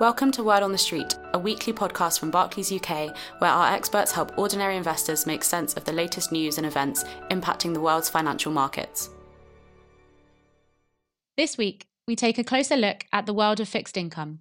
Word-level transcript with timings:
Welcome 0.00 0.30
to 0.30 0.42
Word 0.42 0.62
on 0.62 0.72
the 0.72 0.78
Street, 0.78 1.14
a 1.34 1.38
weekly 1.38 1.74
podcast 1.74 2.18
from 2.18 2.30
Barclays 2.30 2.72
UK, 2.72 3.14
where 3.36 3.50
our 3.50 3.70
experts 3.70 4.12
help 4.12 4.32
ordinary 4.38 4.78
investors 4.78 5.26
make 5.26 5.44
sense 5.44 5.74
of 5.74 5.84
the 5.84 5.92
latest 5.92 6.32
news 6.32 6.56
and 6.56 6.66
events 6.66 7.04
impacting 7.30 7.74
the 7.74 7.82
world's 7.82 8.08
financial 8.08 8.50
markets. 8.50 9.10
This 11.36 11.58
week, 11.58 11.86
we 12.08 12.16
take 12.16 12.38
a 12.38 12.44
closer 12.44 12.76
look 12.76 13.04
at 13.12 13.26
the 13.26 13.34
world 13.34 13.60
of 13.60 13.68
fixed 13.68 13.98
income. 13.98 14.38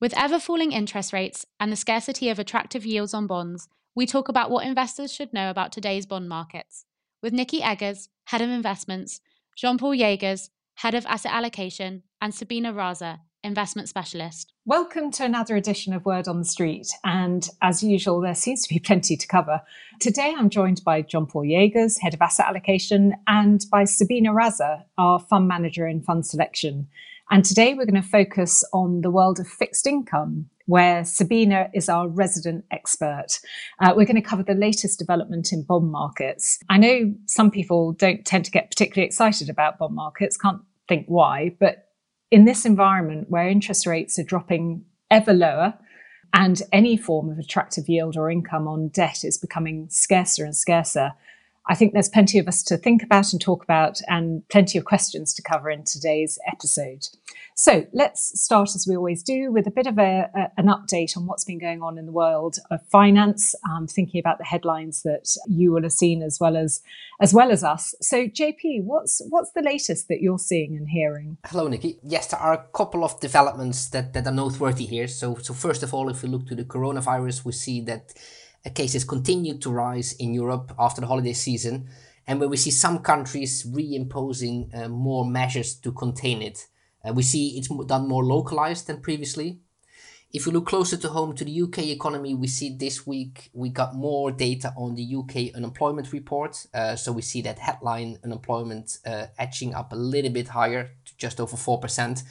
With 0.00 0.12
ever 0.18 0.40
falling 0.40 0.72
interest 0.72 1.12
rates 1.12 1.46
and 1.60 1.70
the 1.70 1.76
scarcity 1.76 2.28
of 2.28 2.40
attractive 2.40 2.84
yields 2.84 3.14
on 3.14 3.28
bonds, 3.28 3.68
we 3.94 4.06
talk 4.06 4.28
about 4.28 4.50
what 4.50 4.66
investors 4.66 5.12
should 5.12 5.32
know 5.32 5.50
about 5.50 5.70
today's 5.70 6.04
bond 6.04 6.28
markets. 6.28 6.84
With 7.22 7.32
Nikki 7.32 7.62
Eggers, 7.62 8.08
Head 8.24 8.42
of 8.42 8.50
Investments, 8.50 9.20
Jean 9.54 9.78
Paul 9.78 9.94
Jaegers, 9.94 10.50
Head 10.74 10.96
of 10.96 11.06
Asset 11.06 11.30
Allocation, 11.30 12.02
and 12.20 12.34
Sabina 12.34 12.72
Raza, 12.72 13.20
investment 13.46 13.88
specialist. 13.88 14.52
Welcome 14.66 15.10
to 15.12 15.24
another 15.24 15.56
edition 15.56 15.94
of 15.94 16.04
Word 16.04 16.26
on 16.26 16.40
the 16.40 16.44
Street. 16.44 16.88
And 17.04 17.48
as 17.62 17.82
usual, 17.82 18.20
there 18.20 18.34
seems 18.34 18.62
to 18.66 18.74
be 18.74 18.80
plenty 18.80 19.16
to 19.16 19.26
cover. 19.26 19.62
Today, 20.00 20.34
I'm 20.36 20.50
joined 20.50 20.82
by 20.84 21.02
John 21.02 21.26
Paul 21.26 21.44
Jaegers, 21.44 21.98
Head 21.98 22.12
of 22.12 22.20
Asset 22.20 22.46
Allocation, 22.46 23.14
and 23.28 23.64
by 23.70 23.84
Sabina 23.84 24.30
Raza, 24.32 24.82
our 24.98 25.20
fund 25.20 25.46
manager 25.46 25.86
in 25.86 26.02
fund 26.02 26.26
selection. 26.26 26.88
And 27.30 27.44
today, 27.44 27.74
we're 27.74 27.86
going 27.86 28.02
to 28.02 28.08
focus 28.08 28.64
on 28.72 29.00
the 29.00 29.10
world 29.10 29.38
of 29.40 29.46
fixed 29.46 29.86
income, 29.86 30.50
where 30.66 31.04
Sabina 31.04 31.70
is 31.72 31.88
our 31.88 32.08
resident 32.08 32.64
expert. 32.72 33.38
Uh, 33.80 33.94
we're 33.96 34.06
going 34.06 34.16
to 34.16 34.22
cover 34.22 34.42
the 34.42 34.54
latest 34.54 34.98
development 34.98 35.52
in 35.52 35.62
bond 35.62 35.90
markets. 35.90 36.58
I 36.68 36.78
know 36.78 37.14
some 37.26 37.52
people 37.52 37.92
don't 37.92 38.24
tend 38.24 38.44
to 38.46 38.50
get 38.50 38.70
particularly 38.70 39.06
excited 39.06 39.48
about 39.48 39.78
bond 39.78 39.94
markets, 39.94 40.36
can't 40.36 40.60
think 40.88 41.06
why, 41.06 41.54
but 41.58 41.85
in 42.30 42.44
this 42.44 42.64
environment 42.64 43.30
where 43.30 43.48
interest 43.48 43.86
rates 43.86 44.18
are 44.18 44.24
dropping 44.24 44.84
ever 45.10 45.32
lower 45.32 45.74
and 46.34 46.62
any 46.72 46.96
form 46.96 47.30
of 47.30 47.38
attractive 47.38 47.88
yield 47.88 48.16
or 48.16 48.30
income 48.30 48.66
on 48.66 48.88
debt 48.88 49.24
is 49.24 49.38
becoming 49.38 49.86
scarcer 49.90 50.44
and 50.44 50.56
scarcer, 50.56 51.12
I 51.68 51.74
think 51.74 51.92
there's 51.92 52.08
plenty 52.08 52.38
of 52.38 52.46
us 52.46 52.62
to 52.64 52.76
think 52.76 53.02
about 53.02 53.32
and 53.32 53.40
talk 53.40 53.64
about, 53.64 54.00
and 54.08 54.46
plenty 54.48 54.78
of 54.78 54.84
questions 54.84 55.34
to 55.34 55.42
cover 55.42 55.68
in 55.68 55.84
today's 55.84 56.38
episode. 56.46 57.08
So 57.54 57.86
let's 57.92 58.40
start, 58.40 58.74
as 58.76 58.86
we 58.88 58.96
always 58.96 59.22
do, 59.22 59.50
with 59.50 59.66
a 59.66 59.70
bit 59.70 59.86
of 59.86 59.98
a, 59.98 60.30
a, 60.34 60.52
an 60.58 60.66
update 60.66 61.16
on 61.16 61.26
what's 61.26 61.44
been 61.44 61.58
going 61.58 61.82
on 61.82 61.98
in 61.98 62.06
the 62.06 62.12
world 62.12 62.58
of 62.70 62.86
finance. 62.86 63.54
Um, 63.68 63.86
thinking 63.86 64.20
about 64.20 64.38
the 64.38 64.44
headlines 64.44 65.02
that 65.02 65.36
you 65.48 65.72
will 65.72 65.82
have 65.82 65.92
seen 65.92 66.22
as 66.22 66.38
well 66.38 66.56
as 66.56 66.82
as 67.20 67.32
well 67.32 67.50
as 67.50 67.64
us. 67.64 67.94
So, 68.00 68.26
JP, 68.26 68.84
what's 68.84 69.22
what's 69.30 69.52
the 69.52 69.62
latest 69.62 70.08
that 70.08 70.20
you're 70.20 70.38
seeing 70.38 70.76
and 70.76 70.88
hearing? 70.88 71.38
Hello, 71.46 71.66
Nikki. 71.66 71.98
Yes, 72.02 72.28
there 72.28 72.40
are 72.40 72.52
a 72.52 72.66
couple 72.76 73.04
of 73.04 73.18
developments 73.20 73.88
that, 73.88 74.12
that 74.12 74.26
are 74.26 74.32
noteworthy 74.32 74.84
here. 74.84 75.08
So, 75.08 75.36
so 75.36 75.54
first 75.54 75.82
of 75.82 75.94
all, 75.94 76.10
if 76.10 76.22
we 76.22 76.28
look 76.28 76.46
to 76.48 76.54
the 76.54 76.64
coronavirus, 76.64 77.44
we 77.44 77.52
see 77.52 77.80
that 77.82 78.12
cases 78.70 79.04
continued 79.04 79.62
to 79.62 79.70
rise 79.70 80.14
in 80.14 80.34
Europe 80.34 80.74
after 80.78 81.00
the 81.00 81.06
holiday 81.06 81.32
season, 81.32 81.88
and 82.26 82.40
where 82.40 82.48
we 82.48 82.56
see 82.56 82.70
some 82.70 82.98
countries 83.00 83.64
reimposing 83.64 84.74
uh, 84.74 84.88
more 84.88 85.24
measures 85.24 85.74
to 85.76 85.92
contain 85.92 86.42
it. 86.42 86.66
Uh, 87.06 87.12
we 87.12 87.22
see 87.22 87.56
it's 87.56 87.68
done 87.86 88.08
more 88.08 88.24
localized 88.24 88.86
than 88.86 89.00
previously. 89.00 89.60
If 90.32 90.44
we 90.44 90.52
look 90.52 90.66
closer 90.66 90.96
to 90.96 91.08
home 91.08 91.34
to 91.36 91.44
the 91.44 91.62
UK 91.62 91.78
economy, 91.86 92.34
we 92.34 92.48
see 92.48 92.76
this 92.76 93.06
week 93.06 93.48
we 93.52 93.68
got 93.70 93.94
more 93.94 94.32
data 94.32 94.74
on 94.76 94.94
the 94.96 95.14
UK 95.14 95.54
unemployment 95.54 96.12
report. 96.12 96.66
Uh, 96.74 96.96
so 96.96 97.12
we 97.12 97.22
see 97.22 97.42
that 97.42 97.58
headline 97.58 98.18
unemployment 98.24 98.98
uh, 99.06 99.26
edging 99.38 99.72
up 99.72 99.92
a 99.92 99.96
little 99.96 100.32
bit 100.32 100.48
higher 100.48 100.90
to 101.04 101.16
just 101.16 101.40
over 101.40 101.56
4%. 101.56 102.22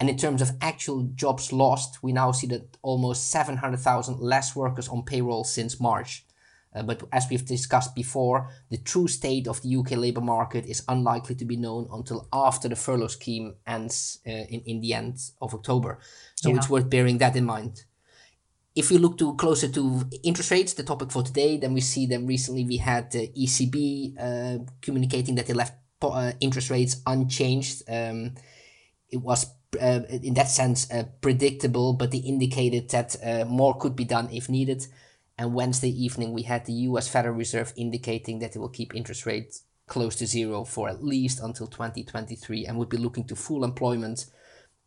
And 0.00 0.08
in 0.10 0.16
terms 0.16 0.42
of 0.42 0.52
actual 0.60 1.04
jobs 1.14 1.52
lost, 1.52 2.02
we 2.02 2.12
now 2.12 2.32
see 2.32 2.48
that 2.48 2.76
almost 2.82 3.30
700,000 3.30 4.18
less 4.18 4.56
workers 4.56 4.88
on 4.88 5.04
payroll 5.04 5.44
since 5.44 5.80
March. 5.80 6.26
Uh, 6.74 6.82
but 6.82 7.02
as 7.12 7.26
we've 7.30 7.46
discussed 7.46 7.94
before, 7.94 8.50
the 8.70 8.76
true 8.78 9.06
state 9.06 9.46
of 9.46 9.62
the 9.62 9.76
UK 9.76 9.92
labour 9.92 10.20
market 10.20 10.66
is 10.66 10.82
unlikely 10.88 11.36
to 11.36 11.44
be 11.44 11.56
known 11.56 11.88
until 11.92 12.28
after 12.32 12.68
the 12.68 12.74
furlough 12.74 13.06
scheme 13.06 13.54
ends 13.66 14.18
uh, 14.26 14.30
in, 14.30 14.60
in 14.66 14.80
the 14.80 14.92
end 14.92 15.18
of 15.40 15.54
October. 15.54 16.00
So 16.34 16.50
yeah. 16.50 16.56
it's 16.56 16.68
worth 16.68 16.90
bearing 16.90 17.18
that 17.18 17.36
in 17.36 17.44
mind. 17.44 17.84
If 18.74 18.90
we 18.90 18.98
look 18.98 19.16
to 19.18 19.36
closer 19.36 19.68
to 19.68 20.02
interest 20.24 20.50
rates, 20.50 20.72
the 20.74 20.82
topic 20.82 21.12
for 21.12 21.22
today, 21.22 21.56
then 21.56 21.74
we 21.74 21.80
see 21.80 22.06
that 22.06 22.18
recently 22.22 22.64
we 22.64 22.78
had 22.78 23.12
the 23.12 23.28
ECB 23.28 24.14
uh, 24.18 24.64
communicating 24.82 25.36
that 25.36 25.46
they 25.46 25.54
left 25.54 25.74
uh, 26.02 26.32
interest 26.40 26.70
rates 26.70 27.00
unchanged. 27.06 27.84
Um, 27.88 28.34
it 29.10 29.18
was 29.18 29.46
uh, 29.80 30.02
in 30.08 30.34
that 30.34 30.48
sense 30.48 30.90
uh, 30.90 31.04
predictable, 31.20 31.94
but 31.94 32.10
they 32.10 32.18
indicated 32.18 32.90
that 32.90 33.16
uh, 33.24 33.44
more 33.44 33.76
could 33.76 33.96
be 33.96 34.04
done 34.04 34.28
if 34.32 34.48
needed. 34.48 34.86
And 35.36 35.54
Wednesday 35.54 35.90
evening, 35.90 36.32
we 36.32 36.42
had 36.42 36.64
the 36.64 36.72
US 36.88 37.08
Federal 37.08 37.34
Reserve 37.34 37.72
indicating 37.76 38.38
that 38.38 38.54
it 38.54 38.58
will 38.58 38.68
keep 38.68 38.94
interest 38.94 39.26
rates 39.26 39.62
close 39.86 40.16
to 40.16 40.26
zero 40.26 40.64
for 40.64 40.88
at 40.88 41.04
least 41.04 41.40
until 41.40 41.66
2023 41.66 42.66
and 42.66 42.78
would 42.78 42.88
be 42.88 42.96
looking 42.96 43.24
to 43.24 43.36
full 43.36 43.64
employment 43.64 44.26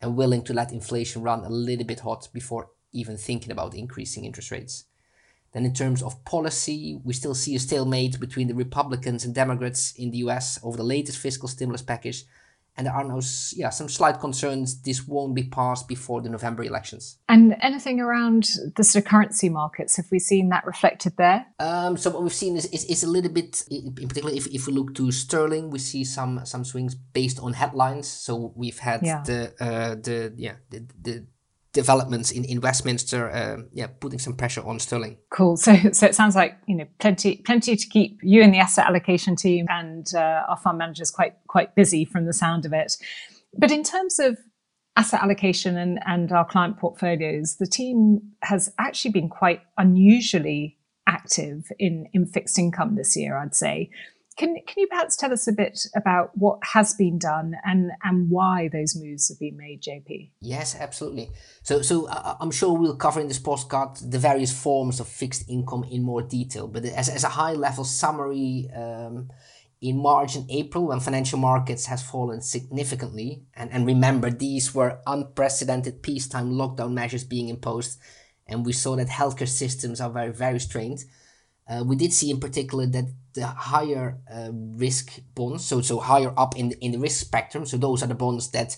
and 0.02 0.16
willing 0.16 0.44
to 0.44 0.54
let 0.54 0.72
inflation 0.72 1.22
run 1.22 1.44
a 1.44 1.50
little 1.50 1.86
bit 1.86 2.00
hot 2.00 2.28
before 2.34 2.70
even 2.92 3.18
thinking 3.18 3.52
about 3.52 3.76
increasing 3.76 4.26
interest 4.26 4.52
rates. 4.52 4.86
Then, 5.54 5.66
in 5.66 5.74
terms 5.74 6.04
of 6.04 6.24
policy, 6.26 7.00
we 7.04 7.14
still 7.14 7.36
see 7.36 7.56
a 7.56 7.60
stalemate 7.60 8.20
between 8.20 8.48
the 8.48 8.56
Republicans 8.56 9.26
and 9.26 9.34
Democrats 9.34 9.94
in 9.94 10.12
the 10.12 10.20
US 10.20 10.60
over 10.64 10.78
the 10.78 10.84
latest 10.84 11.18
fiscal 11.18 11.48
stimulus 11.48 11.82
package 11.82 12.26
and 12.78 12.86
there 12.86 12.94
are 12.94 13.04
no 13.04 13.22
yeah 13.54 13.70
some 13.70 13.90
slight 13.90 14.20
concerns 14.20 14.82
this 14.82 15.08
won't 15.08 15.36
be 15.36 15.44
passed 15.44 15.88
before 15.88 16.22
the 16.22 16.30
November 16.30 16.64
elections. 16.64 17.18
And 17.28 17.56
anything 17.62 18.00
around 18.00 18.50
the 18.76 18.84
sort 18.84 19.04
of 19.04 19.10
currency 19.10 19.50
markets, 19.50 19.98
have 19.98 20.06
we 20.12 20.20
seen 20.20 20.50
that 20.50 20.66
reflected 20.66 21.14
there? 21.18 21.48
Um, 21.60 21.98
so 21.98 22.12
what 22.12 22.24
we've 22.24 22.34
seen 22.34 22.56
is, 22.56 22.66
is, 22.68 22.86
is 22.86 23.04
a 23.04 23.08
little 23.08 23.32
bit, 23.32 23.64
in 23.70 23.94
particular, 23.94 24.32
if, 24.32 24.48
if 24.48 24.68
we 24.68 24.74
look 24.74 24.94
to 24.96 25.12
sterling, 25.12 25.72
we 25.72 25.80
see 25.80 26.04
some 26.04 26.46
some 26.46 26.64
swings 26.64 26.96
based 26.96 27.40
on 27.40 27.54
headlines. 27.54 28.08
So 28.08 28.54
we've 28.56 28.80
had 28.80 29.02
yeah. 29.04 29.24
the 29.24 29.54
uh, 29.60 29.96
the 29.96 30.34
yeah 30.36 30.56
the, 30.70 30.86
the 31.02 31.26
developments 31.78 32.32
in, 32.32 32.44
in 32.44 32.60
Westminster, 32.60 33.30
uh, 33.30 33.58
yeah, 33.72 33.88
putting 34.00 34.20
some 34.20 34.36
pressure 34.36 34.64
on 34.66 34.80
sterling. 34.80 35.18
Cool. 35.30 35.56
So, 35.58 35.76
so 35.92 36.06
it 36.08 36.16
sounds 36.16 36.36
like 36.36 36.58
you 36.68 36.76
know 36.76 36.88
plenty, 37.00 37.38
plenty 37.38 37.76
to 37.76 37.88
keep 37.88 38.20
you 38.24 38.42
and 38.42 38.54
the 38.54 38.58
asset 38.58 38.86
allocation 38.88 39.36
team 39.36 39.68
and 39.70 40.06
uh, 40.16 40.50
our 40.50 40.58
fund 40.58 40.78
managers 40.80 41.12
quite 41.12 41.36
quite 41.48 41.76
busy 41.76 42.04
from 42.04 42.26
the 42.26 42.34
sound 42.34 42.66
of 42.66 42.74
it. 42.74 42.98
But 43.58 43.72
in 43.72 43.84
terms 43.84 44.20
of 44.20 44.38
asset 44.96 45.22
allocation 45.22 45.78
and, 45.78 46.00
and 46.06 46.32
our 46.32 46.46
client 46.46 46.78
portfolios, 46.78 47.58
the 47.58 47.68
team 47.68 48.22
has 48.42 48.74
actually 48.80 49.12
been 49.12 49.30
quite 49.30 49.62
unusually 49.78 50.78
active 51.08 51.66
in 51.78 52.08
in 52.14 52.26
fixed 52.26 52.58
income 52.58 52.96
this 52.96 53.16
year. 53.16 53.38
I'd 53.38 53.56
say. 53.56 53.90
Can, 54.38 54.56
can 54.68 54.76
you 54.78 54.88
perhaps 54.88 55.16
tell 55.16 55.34
us 55.34 55.48
a 55.48 55.52
bit 55.52 55.88
about 55.96 56.32
what 56.38 56.60
has 56.74 56.94
been 56.94 57.18
done 57.18 57.56
and, 57.66 57.92
and 58.04 58.30
why 58.30 58.70
those 58.72 58.96
moves 58.96 59.30
have 59.30 59.40
been 59.40 59.58
made, 59.58 59.82
JP? 59.82 60.30
Yes, 60.42 60.76
absolutely. 60.80 61.32
So, 61.64 61.82
so 61.82 62.08
uh, 62.08 62.38
I'm 62.40 62.52
sure 62.52 62.78
we'll 62.78 62.96
cover 62.96 63.20
in 63.20 63.28
this 63.28 63.40
postcard 63.40 63.98
the 63.98 64.20
various 64.20 64.54
forms 64.58 65.00
of 65.00 65.08
fixed 65.08 65.50
income 65.50 65.84
in 65.86 66.04
more 66.04 66.22
detail. 66.22 66.68
But 66.68 66.86
as, 66.86 67.10
as 67.10 67.24
a 67.24 67.30
high 67.30 67.54
level 67.54 67.84
summary, 67.84 68.70
um, 68.76 69.30
in 69.82 69.98
March 69.98 70.36
and 70.36 70.50
April, 70.50 70.88
when 70.88 71.00
financial 71.00 71.38
markets 71.40 71.86
has 71.86 72.02
fallen 72.02 72.42
significantly, 72.42 73.44
and, 73.56 73.72
and 73.72 73.86
remember 73.86 74.30
these 74.30 74.74
were 74.74 75.00
unprecedented 75.06 76.02
peacetime 76.02 76.52
lockdown 76.52 76.94
measures 76.94 77.24
being 77.24 77.50
imposed, 77.50 78.00
and 78.48 78.66
we 78.66 78.74
saw 78.74 78.96
that 78.96 79.08
healthcare 79.08 79.48
systems 79.48 80.02
are 80.02 80.10
very 80.10 80.32
very 80.32 80.60
strained. 80.60 81.04
Uh, 81.70 81.84
we 81.86 81.96
did 81.96 82.14
see 82.14 82.32
in 82.32 82.40
particular 82.40 82.86
that 82.86 83.06
the 83.34 83.46
higher 83.46 84.18
uh, 84.34 84.50
risk 84.52 85.20
bonds, 85.36 85.66
so 85.66 85.82
so 85.82 86.00
higher 86.00 86.34
up 86.38 86.58
in 86.58 86.70
the, 86.70 86.84
in 86.84 86.92
the 86.92 87.00
risk 87.00 87.20
spectrum, 87.20 87.66
so 87.66 87.78
those 87.78 88.02
are 88.02 88.08
the 88.08 88.16
bonds 88.16 88.52
that 88.52 88.78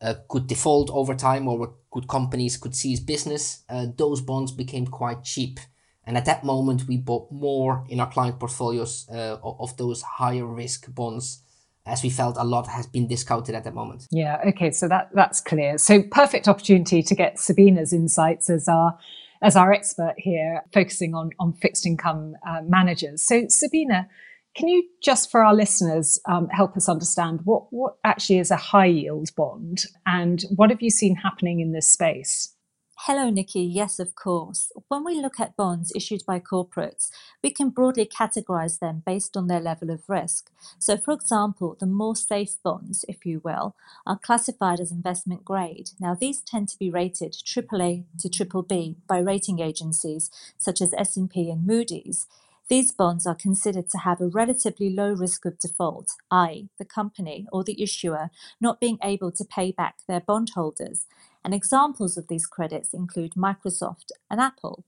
uh, 0.00 0.14
could 0.28 0.46
default 0.46 0.90
over 0.90 1.14
time 1.14 1.48
or 1.48 1.74
good 1.90 2.08
companies 2.08 2.56
could 2.56 2.74
seize 2.74 3.00
business, 3.00 3.62
uh, 3.68 3.86
those 3.96 4.20
bonds 4.20 4.52
became 4.52 4.86
quite 4.86 5.22
cheap. 5.22 5.60
And 6.06 6.18
at 6.18 6.26
that 6.26 6.44
moment, 6.44 6.86
we 6.86 6.98
bought 6.98 7.32
more 7.32 7.86
in 7.88 8.00
our 8.00 8.10
client 8.10 8.38
portfolios 8.38 9.06
uh, 9.10 9.38
of 9.42 9.76
those 9.78 10.02
higher 10.02 10.44
risk 10.44 10.92
bonds 10.94 11.40
as 11.86 12.02
we 12.02 12.10
felt 12.10 12.36
a 12.38 12.44
lot 12.44 12.66
has 12.66 12.86
been 12.86 13.06
discounted 13.06 13.54
at 13.54 13.64
that 13.64 13.74
moment. 13.74 14.06
Yeah, 14.10 14.40
okay, 14.48 14.70
so 14.70 14.88
that 14.88 15.10
that's 15.14 15.40
clear. 15.40 15.78
So 15.78 16.02
perfect 16.02 16.48
opportunity 16.48 17.02
to 17.02 17.14
get 17.14 17.38
Sabina's 17.38 17.92
insights 17.92 18.48
as 18.50 18.68
our 18.68 18.98
as 19.44 19.56
our 19.56 19.72
expert 19.72 20.14
here, 20.16 20.62
focusing 20.72 21.14
on, 21.14 21.30
on 21.38 21.52
fixed 21.52 21.84
income 21.86 22.34
uh, 22.48 22.62
managers. 22.66 23.22
So, 23.22 23.44
Sabina, 23.48 24.08
can 24.56 24.68
you 24.68 24.84
just 25.02 25.30
for 25.30 25.44
our 25.44 25.54
listeners 25.54 26.18
um, 26.26 26.48
help 26.48 26.76
us 26.76 26.88
understand 26.88 27.40
what, 27.44 27.64
what 27.70 27.96
actually 28.04 28.38
is 28.38 28.50
a 28.50 28.56
high 28.56 28.86
yield 28.86 29.28
bond 29.36 29.84
and 30.06 30.42
what 30.56 30.70
have 30.70 30.80
you 30.80 30.90
seen 30.90 31.16
happening 31.16 31.60
in 31.60 31.72
this 31.72 31.88
space? 31.88 32.53
Hello, 32.96 33.28
Nikki. 33.28 33.60
Yes, 33.60 33.98
of 33.98 34.14
course. 34.14 34.72
When 34.88 35.04
we 35.04 35.20
look 35.20 35.40
at 35.40 35.56
bonds 35.56 35.92
issued 35.96 36.24
by 36.24 36.38
corporates, 36.38 37.10
we 37.42 37.50
can 37.50 37.70
broadly 37.70 38.06
categorize 38.06 38.78
them 38.78 39.02
based 39.04 39.36
on 39.36 39.48
their 39.48 39.60
level 39.60 39.90
of 39.90 40.08
risk. 40.08 40.50
So, 40.78 40.96
for 40.96 41.12
example, 41.12 41.76
the 41.78 41.86
more 41.86 42.14
safe 42.14 42.56
bonds, 42.62 43.04
if 43.08 43.26
you 43.26 43.40
will, 43.44 43.74
are 44.06 44.18
classified 44.18 44.78
as 44.80 44.92
investment 44.92 45.44
grade. 45.44 45.90
Now, 45.98 46.14
these 46.14 46.40
tend 46.40 46.68
to 46.68 46.78
be 46.78 46.88
rated 46.88 47.32
AAA 47.32 48.04
to 48.20 48.28
BBB 48.28 48.96
by 49.08 49.18
rating 49.18 49.58
agencies 49.58 50.30
such 50.56 50.80
as 50.80 50.94
S&P 50.94 51.50
and 51.50 51.66
Moody's. 51.66 52.26
These 52.68 52.92
bonds 52.92 53.26
are 53.26 53.34
considered 53.34 53.90
to 53.90 53.98
have 53.98 54.20
a 54.20 54.28
relatively 54.28 54.88
low 54.88 55.12
risk 55.12 55.44
of 55.44 55.58
default, 55.58 56.08
i.e., 56.30 56.68
the 56.78 56.84
company 56.84 57.46
or 57.52 57.62
the 57.62 57.82
issuer 57.82 58.30
not 58.60 58.80
being 58.80 58.98
able 59.02 59.32
to 59.32 59.44
pay 59.44 59.70
back 59.70 59.96
their 60.08 60.20
bondholders. 60.20 61.06
And 61.44 61.52
examples 61.52 62.16
of 62.16 62.28
these 62.28 62.46
credits 62.46 62.94
include 62.94 63.34
Microsoft 63.34 64.12
and 64.30 64.40
Apple. 64.40 64.84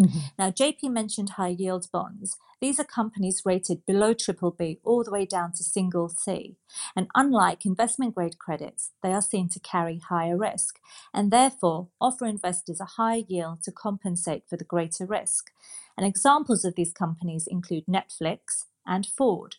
Mm-hmm. 0.00 0.18
Now, 0.38 0.50
JP 0.50 0.90
mentioned 0.90 1.30
high 1.30 1.54
yield 1.56 1.86
bonds. 1.92 2.36
These 2.60 2.80
are 2.80 2.84
companies 2.84 3.42
rated 3.44 3.86
below 3.86 4.14
triple 4.14 4.50
B 4.50 4.78
all 4.82 5.04
the 5.04 5.10
way 5.10 5.26
down 5.26 5.52
to 5.52 5.64
single 5.64 6.08
C. 6.08 6.56
And 6.94 7.06
unlike 7.14 7.66
investment 7.66 8.14
grade 8.14 8.38
credits, 8.38 8.92
they 9.02 9.12
are 9.12 9.22
seen 9.22 9.48
to 9.50 9.60
carry 9.60 9.98
higher 9.98 10.36
risk 10.36 10.80
and 11.14 11.30
therefore 11.30 11.88
offer 12.00 12.26
investors 12.26 12.80
a 12.80 12.96
high 12.96 13.24
yield 13.28 13.62
to 13.64 13.72
compensate 13.72 14.44
for 14.48 14.56
the 14.56 14.64
greater 14.64 15.06
risk. 15.06 15.50
And 15.96 16.06
examples 16.06 16.64
of 16.64 16.74
these 16.74 16.92
companies 16.92 17.46
include 17.46 17.86
Netflix 17.86 18.64
and 18.86 19.06
Ford. 19.06 19.56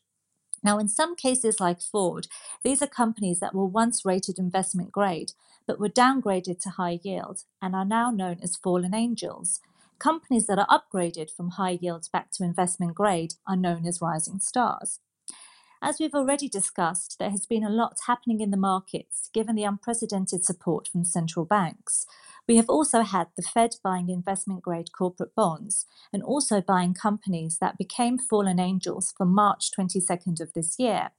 Now, 0.63 0.79
in 0.79 0.87
some 0.89 1.15
cases 1.15 1.59
like 1.59 1.81
Ford, 1.81 2.27
these 2.63 2.81
are 2.81 2.87
companies 2.87 3.39
that 3.39 3.55
were 3.55 3.65
once 3.65 4.05
rated 4.05 4.39
investment 4.39 4.91
grade 4.91 5.33
but 5.67 5.79
were 5.79 5.89
downgraded 5.89 6.59
to 6.61 6.69
high 6.71 6.99
yield 7.03 7.43
and 7.61 7.75
are 7.75 7.85
now 7.85 8.09
known 8.09 8.39
as 8.41 8.55
fallen 8.55 8.95
angels. 8.95 9.59
Companies 9.99 10.47
that 10.47 10.59
are 10.59 10.67
upgraded 10.67 11.29
from 11.29 11.51
high 11.51 11.77
yield 11.81 12.07
back 12.13 12.31
to 12.31 12.43
investment 12.43 12.95
grade 12.95 13.35
are 13.47 13.57
known 13.57 13.85
as 13.85 14.01
rising 14.01 14.39
stars. 14.39 14.99
As 15.81 15.99
we've 15.99 16.15
already 16.15 16.49
discussed, 16.49 17.17
there 17.19 17.29
has 17.29 17.45
been 17.45 17.63
a 17.63 17.69
lot 17.69 17.97
happening 18.07 18.41
in 18.41 18.49
the 18.49 18.57
markets 18.57 19.29
given 19.31 19.55
the 19.55 19.63
unprecedented 19.63 20.43
support 20.43 20.87
from 20.87 21.05
central 21.05 21.45
banks. 21.45 22.07
We 22.47 22.55
have 22.55 22.69
also 22.69 23.01
had 23.01 23.27
the 23.35 23.43
Fed 23.43 23.75
buying 23.83 24.09
investment 24.09 24.63
grade 24.63 24.91
corporate 24.91 25.35
bonds 25.35 25.85
and 26.11 26.23
also 26.23 26.61
buying 26.61 26.95
companies 26.95 27.59
that 27.59 27.77
became 27.77 28.17
fallen 28.17 28.59
angels 28.59 29.13
for 29.15 29.25
March 29.25 29.69
22nd 29.77 30.41
of 30.41 30.53
this 30.53 30.79
year. 30.79 31.11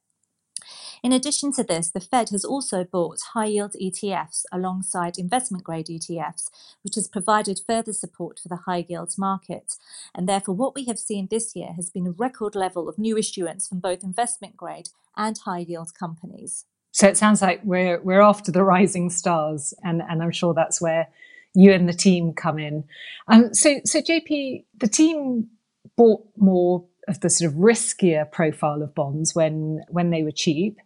In 1.02 1.12
addition 1.12 1.52
to 1.52 1.64
this, 1.64 1.90
the 1.90 2.00
Fed 2.00 2.30
has 2.30 2.44
also 2.44 2.84
bought 2.84 3.18
high 3.32 3.46
yield 3.46 3.74
ETFs 3.80 4.44
alongside 4.52 5.18
investment 5.18 5.64
grade 5.64 5.86
ETFs, 5.86 6.50
which 6.82 6.96
has 6.96 7.08
provided 7.08 7.60
further 7.66 7.92
support 7.92 8.40
for 8.40 8.48
the 8.48 8.62
high 8.66 8.84
yield 8.88 9.14
market. 9.18 9.74
And 10.14 10.28
therefore, 10.28 10.54
what 10.54 10.74
we 10.74 10.84
have 10.86 10.98
seen 10.98 11.28
this 11.30 11.54
year 11.54 11.72
has 11.76 11.90
been 11.90 12.06
a 12.06 12.12
record 12.12 12.54
level 12.54 12.88
of 12.88 12.98
new 12.98 13.16
issuance 13.16 13.68
from 13.68 13.80
both 13.80 14.02
investment 14.02 14.56
grade 14.56 14.88
and 15.16 15.38
high 15.38 15.60
yield 15.60 15.94
companies. 15.98 16.64
So 16.92 17.06
it 17.06 17.16
sounds 17.16 17.42
like 17.42 17.60
we're 17.64 18.00
we're 18.00 18.20
after 18.20 18.50
the 18.50 18.64
rising 18.64 19.10
stars, 19.10 19.74
and, 19.84 20.02
and 20.08 20.22
I'm 20.22 20.32
sure 20.32 20.54
that's 20.54 20.80
where 20.80 21.08
you 21.54 21.72
and 21.72 21.88
the 21.88 21.92
team 21.92 22.32
come 22.32 22.58
in. 22.58 22.84
Um, 23.28 23.52
so 23.54 23.80
so 23.84 24.00
JP, 24.00 24.64
the 24.78 24.88
team 24.88 25.48
bought 25.96 26.24
more 26.36 26.84
the 27.16 27.30
sort 27.30 27.50
of 27.50 27.58
riskier 27.58 28.30
profile 28.30 28.82
of 28.82 28.94
bonds 28.94 29.34
when 29.34 29.82
when 29.88 30.10
they 30.10 30.22
were 30.22 30.30
cheap. 30.30 30.78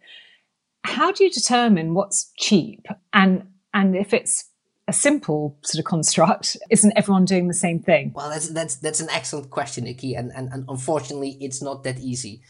How 0.83 1.11
do 1.11 1.23
you 1.23 1.29
determine 1.29 1.93
what's 1.93 2.31
cheap 2.37 2.87
and 3.13 3.47
and 3.73 3.95
if 3.95 4.13
it's 4.13 4.45
a 4.87 4.93
simple 4.93 5.57
sort 5.61 5.79
of 5.79 5.85
construct, 5.85 6.57
isn't 6.69 6.93
everyone 6.95 7.25
doing 7.25 7.47
the 7.47 7.53
same 7.53 7.79
thing? 7.79 8.11
Well, 8.13 8.29
that's 8.29 8.49
that's 8.49 8.75
that's 8.75 8.99
an 8.99 9.09
excellent 9.09 9.49
question, 9.49 9.85
Nikki, 9.85 10.13
and 10.13 10.31
and, 10.35 10.49
and 10.51 10.65
unfortunately, 10.67 11.37
it's 11.39 11.61
not 11.61 11.83
that 11.83 11.99
easy. 11.99 12.41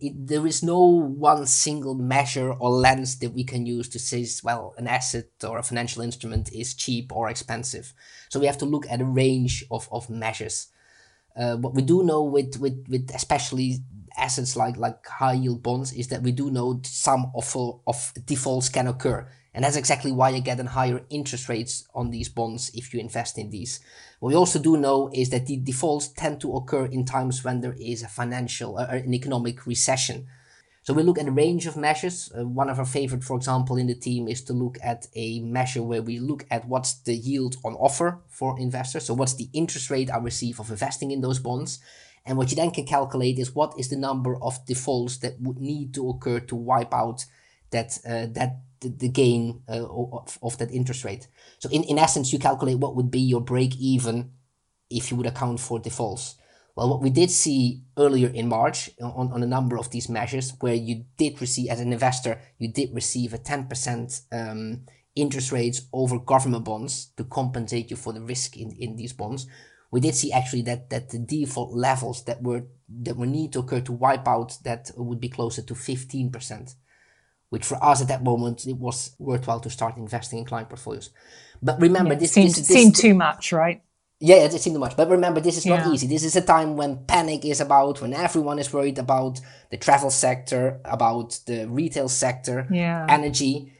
It, 0.00 0.28
there 0.28 0.46
is 0.46 0.62
no 0.62 0.80
one 0.80 1.46
single 1.46 1.94
measure 1.94 2.52
or 2.52 2.70
lens 2.70 3.18
that 3.18 3.32
we 3.32 3.42
can 3.42 3.66
use 3.66 3.88
to 3.88 3.98
say, 3.98 4.24
well, 4.44 4.74
an 4.78 4.86
asset 4.86 5.26
or 5.42 5.58
a 5.58 5.62
financial 5.62 6.02
instrument 6.02 6.52
is 6.52 6.74
cheap 6.74 7.10
or 7.12 7.28
expensive. 7.28 7.92
So 8.28 8.38
we 8.38 8.46
have 8.46 8.58
to 8.58 8.64
look 8.64 8.86
at 8.88 9.00
a 9.00 9.04
range 9.04 9.64
of, 9.72 9.88
of 9.90 10.08
measures. 10.08 10.68
Uh, 11.36 11.56
what 11.56 11.74
we 11.74 11.82
do 11.82 12.02
know 12.02 12.22
with, 12.22 12.58
with, 12.58 12.86
with 12.88 13.10
especially 13.14 13.78
assets 14.16 14.56
like, 14.56 14.76
like 14.76 15.06
high 15.06 15.34
yield 15.34 15.62
bonds 15.62 15.92
is 15.92 16.08
that 16.08 16.22
we 16.22 16.32
do 16.32 16.50
know 16.50 16.80
some 16.84 17.30
of, 17.34 17.56
of 17.86 18.12
defaults 18.26 18.68
can 18.68 18.86
occur. 18.86 19.28
And 19.54 19.64
that's 19.64 19.76
exactly 19.76 20.12
why 20.12 20.30
you 20.30 20.40
get 20.40 20.60
higher 20.60 21.02
interest 21.10 21.48
rates 21.48 21.88
on 21.94 22.10
these 22.10 22.28
bonds 22.28 22.70
if 22.74 22.92
you 22.92 23.00
invest 23.00 23.38
in 23.38 23.50
these. 23.50 23.80
What 24.20 24.28
we 24.28 24.36
also 24.36 24.58
do 24.58 24.76
know 24.76 25.10
is 25.12 25.30
that 25.30 25.46
the 25.46 25.56
defaults 25.56 26.08
tend 26.08 26.40
to 26.42 26.54
occur 26.54 26.86
in 26.86 27.04
times 27.04 27.42
when 27.42 27.60
there 27.60 27.76
is 27.78 28.02
a 28.02 28.08
financial 28.08 28.78
or 28.78 28.82
uh, 28.82 28.96
an 28.96 29.14
economic 29.14 29.66
recession. 29.66 30.26
So 30.88 30.94
we 30.94 31.02
look 31.02 31.18
at 31.18 31.28
a 31.28 31.30
range 31.30 31.66
of 31.66 31.76
measures. 31.76 32.32
Uh, 32.32 32.46
one 32.46 32.70
of 32.70 32.78
our 32.78 32.86
favorite, 32.86 33.22
for 33.22 33.36
example, 33.36 33.76
in 33.76 33.88
the 33.88 33.94
team 33.94 34.26
is 34.26 34.40
to 34.44 34.54
look 34.54 34.78
at 34.82 35.06
a 35.14 35.38
measure 35.40 35.82
where 35.82 36.00
we 36.00 36.18
look 36.18 36.46
at 36.50 36.66
what's 36.66 36.94
the 36.94 37.14
yield 37.14 37.56
on 37.62 37.74
offer 37.74 38.20
for 38.26 38.58
investors. 38.58 39.04
So 39.04 39.12
what's 39.12 39.34
the 39.34 39.50
interest 39.52 39.90
rate 39.90 40.10
I 40.10 40.16
receive 40.16 40.58
of 40.58 40.70
investing 40.70 41.10
in 41.10 41.20
those 41.20 41.40
bonds. 41.40 41.78
And 42.24 42.38
what 42.38 42.48
you 42.48 42.56
then 42.56 42.70
can 42.70 42.86
calculate 42.86 43.38
is 43.38 43.54
what 43.54 43.74
is 43.78 43.90
the 43.90 43.98
number 43.98 44.42
of 44.42 44.64
defaults 44.64 45.18
that 45.18 45.38
would 45.42 45.58
need 45.58 45.92
to 45.92 46.08
occur 46.08 46.40
to 46.40 46.56
wipe 46.56 46.94
out 46.94 47.26
that 47.68 47.98
uh, 48.06 48.24
that 48.32 48.60
the, 48.80 48.88
the 48.88 49.10
gain 49.10 49.60
uh, 49.68 49.84
of, 49.84 50.38
of 50.42 50.56
that 50.56 50.70
interest 50.70 51.04
rate. 51.04 51.28
So 51.58 51.68
in, 51.68 51.84
in 51.84 51.98
essence, 51.98 52.32
you 52.32 52.38
calculate 52.38 52.78
what 52.78 52.96
would 52.96 53.10
be 53.10 53.20
your 53.20 53.42
break 53.42 53.76
even 53.76 54.30
if 54.88 55.10
you 55.10 55.18
would 55.18 55.26
account 55.26 55.60
for 55.60 55.78
defaults. 55.78 56.36
Well, 56.78 56.90
what 56.90 57.02
we 57.02 57.10
did 57.10 57.32
see 57.32 57.82
earlier 57.96 58.28
in 58.28 58.46
March 58.46 58.88
on, 59.02 59.32
on 59.32 59.42
a 59.42 59.46
number 59.48 59.76
of 59.76 59.90
these 59.90 60.08
measures, 60.08 60.52
where 60.60 60.76
you 60.76 61.06
did 61.16 61.40
receive, 61.40 61.70
as 61.70 61.80
an 61.80 61.92
investor, 61.92 62.40
you 62.56 62.72
did 62.72 62.94
receive 62.94 63.34
a 63.34 63.38
10% 63.38 64.22
um, 64.30 64.82
interest 65.16 65.50
rates 65.50 65.88
over 65.92 66.20
government 66.20 66.64
bonds 66.64 67.06
to 67.16 67.24
compensate 67.24 67.90
you 67.90 67.96
for 67.96 68.12
the 68.12 68.20
risk 68.20 68.56
in, 68.56 68.70
in 68.78 68.94
these 68.94 69.12
bonds. 69.12 69.48
We 69.90 69.98
did 69.98 70.14
see 70.14 70.30
actually 70.30 70.62
that, 70.62 70.88
that 70.90 71.10
the 71.10 71.18
default 71.18 71.74
levels 71.74 72.22
that 72.26 72.44
were 72.44 72.66
that 73.00 73.16
were 73.16 73.26
need 73.26 73.54
to 73.54 73.58
occur 73.58 73.80
to 73.80 73.92
wipe 73.92 74.28
out 74.28 74.56
that 74.62 74.92
would 74.96 75.18
be 75.18 75.28
closer 75.28 75.62
to 75.62 75.74
15%, 75.74 76.74
which 77.48 77.64
for 77.64 77.82
us 77.82 78.02
at 78.02 78.06
that 78.06 78.22
moment 78.22 78.68
it 78.68 78.76
was 78.76 79.16
worthwhile 79.18 79.58
to 79.60 79.68
start 79.68 79.96
investing 79.96 80.38
in 80.38 80.44
client 80.44 80.68
portfolios. 80.68 81.10
But 81.60 81.80
remember, 81.80 82.12
yeah, 82.12 82.20
this, 82.20 82.32
seemed, 82.32 82.50
this, 82.50 82.68
this 82.68 82.68
seemed 82.68 82.94
too 82.94 83.14
much, 83.14 83.52
right? 83.52 83.82
Yeah, 84.20 84.36
it 84.36 84.52
seemed 84.52 84.74
too 84.74 84.80
much. 84.80 84.96
But 84.96 85.08
remember, 85.08 85.40
this 85.40 85.56
is 85.58 85.66
yeah. 85.66 85.76
not 85.76 85.94
easy. 85.94 86.08
This 86.08 86.24
is 86.24 86.34
a 86.34 86.40
time 86.40 86.76
when 86.76 87.04
panic 87.06 87.44
is 87.44 87.60
about, 87.60 88.00
when 88.00 88.12
everyone 88.12 88.58
is 88.58 88.72
worried 88.72 88.98
about 88.98 89.40
the 89.70 89.76
travel 89.76 90.10
sector, 90.10 90.80
about 90.84 91.38
the 91.46 91.68
retail 91.68 92.08
sector, 92.08 92.66
yeah. 92.70 93.06
energy, 93.08 93.72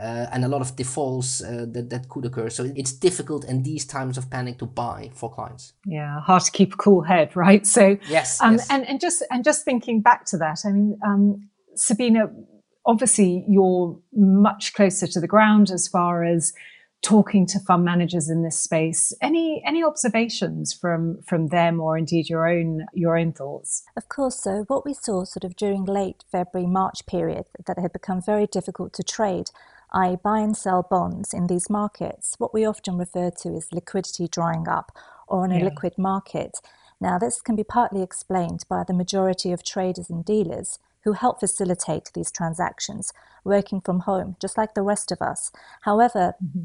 uh, 0.00 0.26
and 0.32 0.44
a 0.44 0.48
lot 0.48 0.60
of 0.60 0.74
defaults 0.76 1.42
uh, 1.42 1.66
that, 1.70 1.90
that 1.90 2.08
could 2.08 2.24
occur. 2.24 2.48
So 2.50 2.72
it's 2.74 2.92
difficult 2.92 3.44
in 3.44 3.62
these 3.62 3.84
times 3.84 4.18
of 4.18 4.30
panic 4.30 4.58
to 4.58 4.66
buy 4.66 5.10
for 5.14 5.30
clients. 5.30 5.74
Yeah, 5.86 6.20
hard 6.20 6.42
to 6.44 6.50
keep 6.50 6.74
a 6.74 6.76
cool 6.76 7.02
head, 7.02 7.36
right? 7.36 7.66
So 7.66 7.98
yes, 8.08 8.40
um, 8.40 8.54
yes. 8.54 8.70
And, 8.70 8.88
and 8.88 9.00
just 9.00 9.22
and 9.30 9.44
just 9.44 9.64
thinking 9.64 10.00
back 10.00 10.24
to 10.26 10.38
that, 10.38 10.60
I 10.64 10.72
mean, 10.72 10.98
um, 11.06 11.48
Sabina, 11.76 12.32
obviously 12.84 13.44
you're 13.48 13.98
much 14.12 14.74
closer 14.74 15.06
to 15.06 15.20
the 15.20 15.28
ground 15.28 15.70
as 15.70 15.86
far 15.86 16.24
as 16.24 16.52
talking 17.02 17.46
to 17.46 17.58
fund 17.58 17.84
managers 17.84 18.30
in 18.30 18.42
this 18.42 18.58
space. 18.58 19.12
Any 19.20 19.62
any 19.66 19.82
observations 19.82 20.72
from 20.72 21.20
from 21.22 21.48
them 21.48 21.80
or 21.80 21.98
indeed 21.98 22.28
your 22.28 22.48
own 22.48 22.86
your 22.94 23.18
own 23.18 23.32
thoughts? 23.32 23.82
Of 23.96 24.08
course 24.08 24.40
so 24.42 24.64
what 24.68 24.84
we 24.84 24.94
saw 24.94 25.24
sort 25.24 25.44
of 25.44 25.56
during 25.56 25.84
late 25.84 26.24
february 26.30 26.68
march 26.68 27.04
period 27.06 27.46
that 27.66 27.78
it 27.78 27.82
had 27.82 27.92
become 27.92 28.22
very 28.22 28.46
difficult 28.46 28.92
to 28.94 29.02
trade 29.02 29.50
i 29.92 30.16
buy 30.22 30.38
and 30.38 30.56
sell 30.56 30.86
bonds 30.88 31.34
in 31.34 31.46
these 31.46 31.68
markets 31.68 32.34
what 32.38 32.54
we 32.54 32.64
often 32.64 32.96
refer 32.96 33.30
to 33.30 33.50
as 33.50 33.72
liquidity 33.72 34.28
drying 34.28 34.68
up 34.68 34.96
or 35.32 35.44
in 35.44 35.52
a 35.52 35.58
yeah. 35.58 35.64
liquid 35.64 35.98
market. 35.98 36.58
Now 37.00 37.18
this 37.18 37.40
can 37.40 37.56
be 37.56 37.64
partly 37.64 38.02
explained 38.02 38.64
by 38.68 38.84
the 38.86 38.94
majority 38.94 39.50
of 39.50 39.64
traders 39.64 40.10
and 40.10 40.24
dealers 40.24 40.78
who 41.04 41.14
help 41.14 41.40
facilitate 41.40 42.12
these 42.14 42.30
transactions, 42.30 43.12
working 43.42 43.80
from 43.80 44.00
home, 44.00 44.36
just 44.40 44.56
like 44.56 44.74
the 44.74 44.82
rest 44.82 45.10
of 45.10 45.20
us. 45.20 45.50
However, 45.80 46.34
mm-hmm 46.42 46.62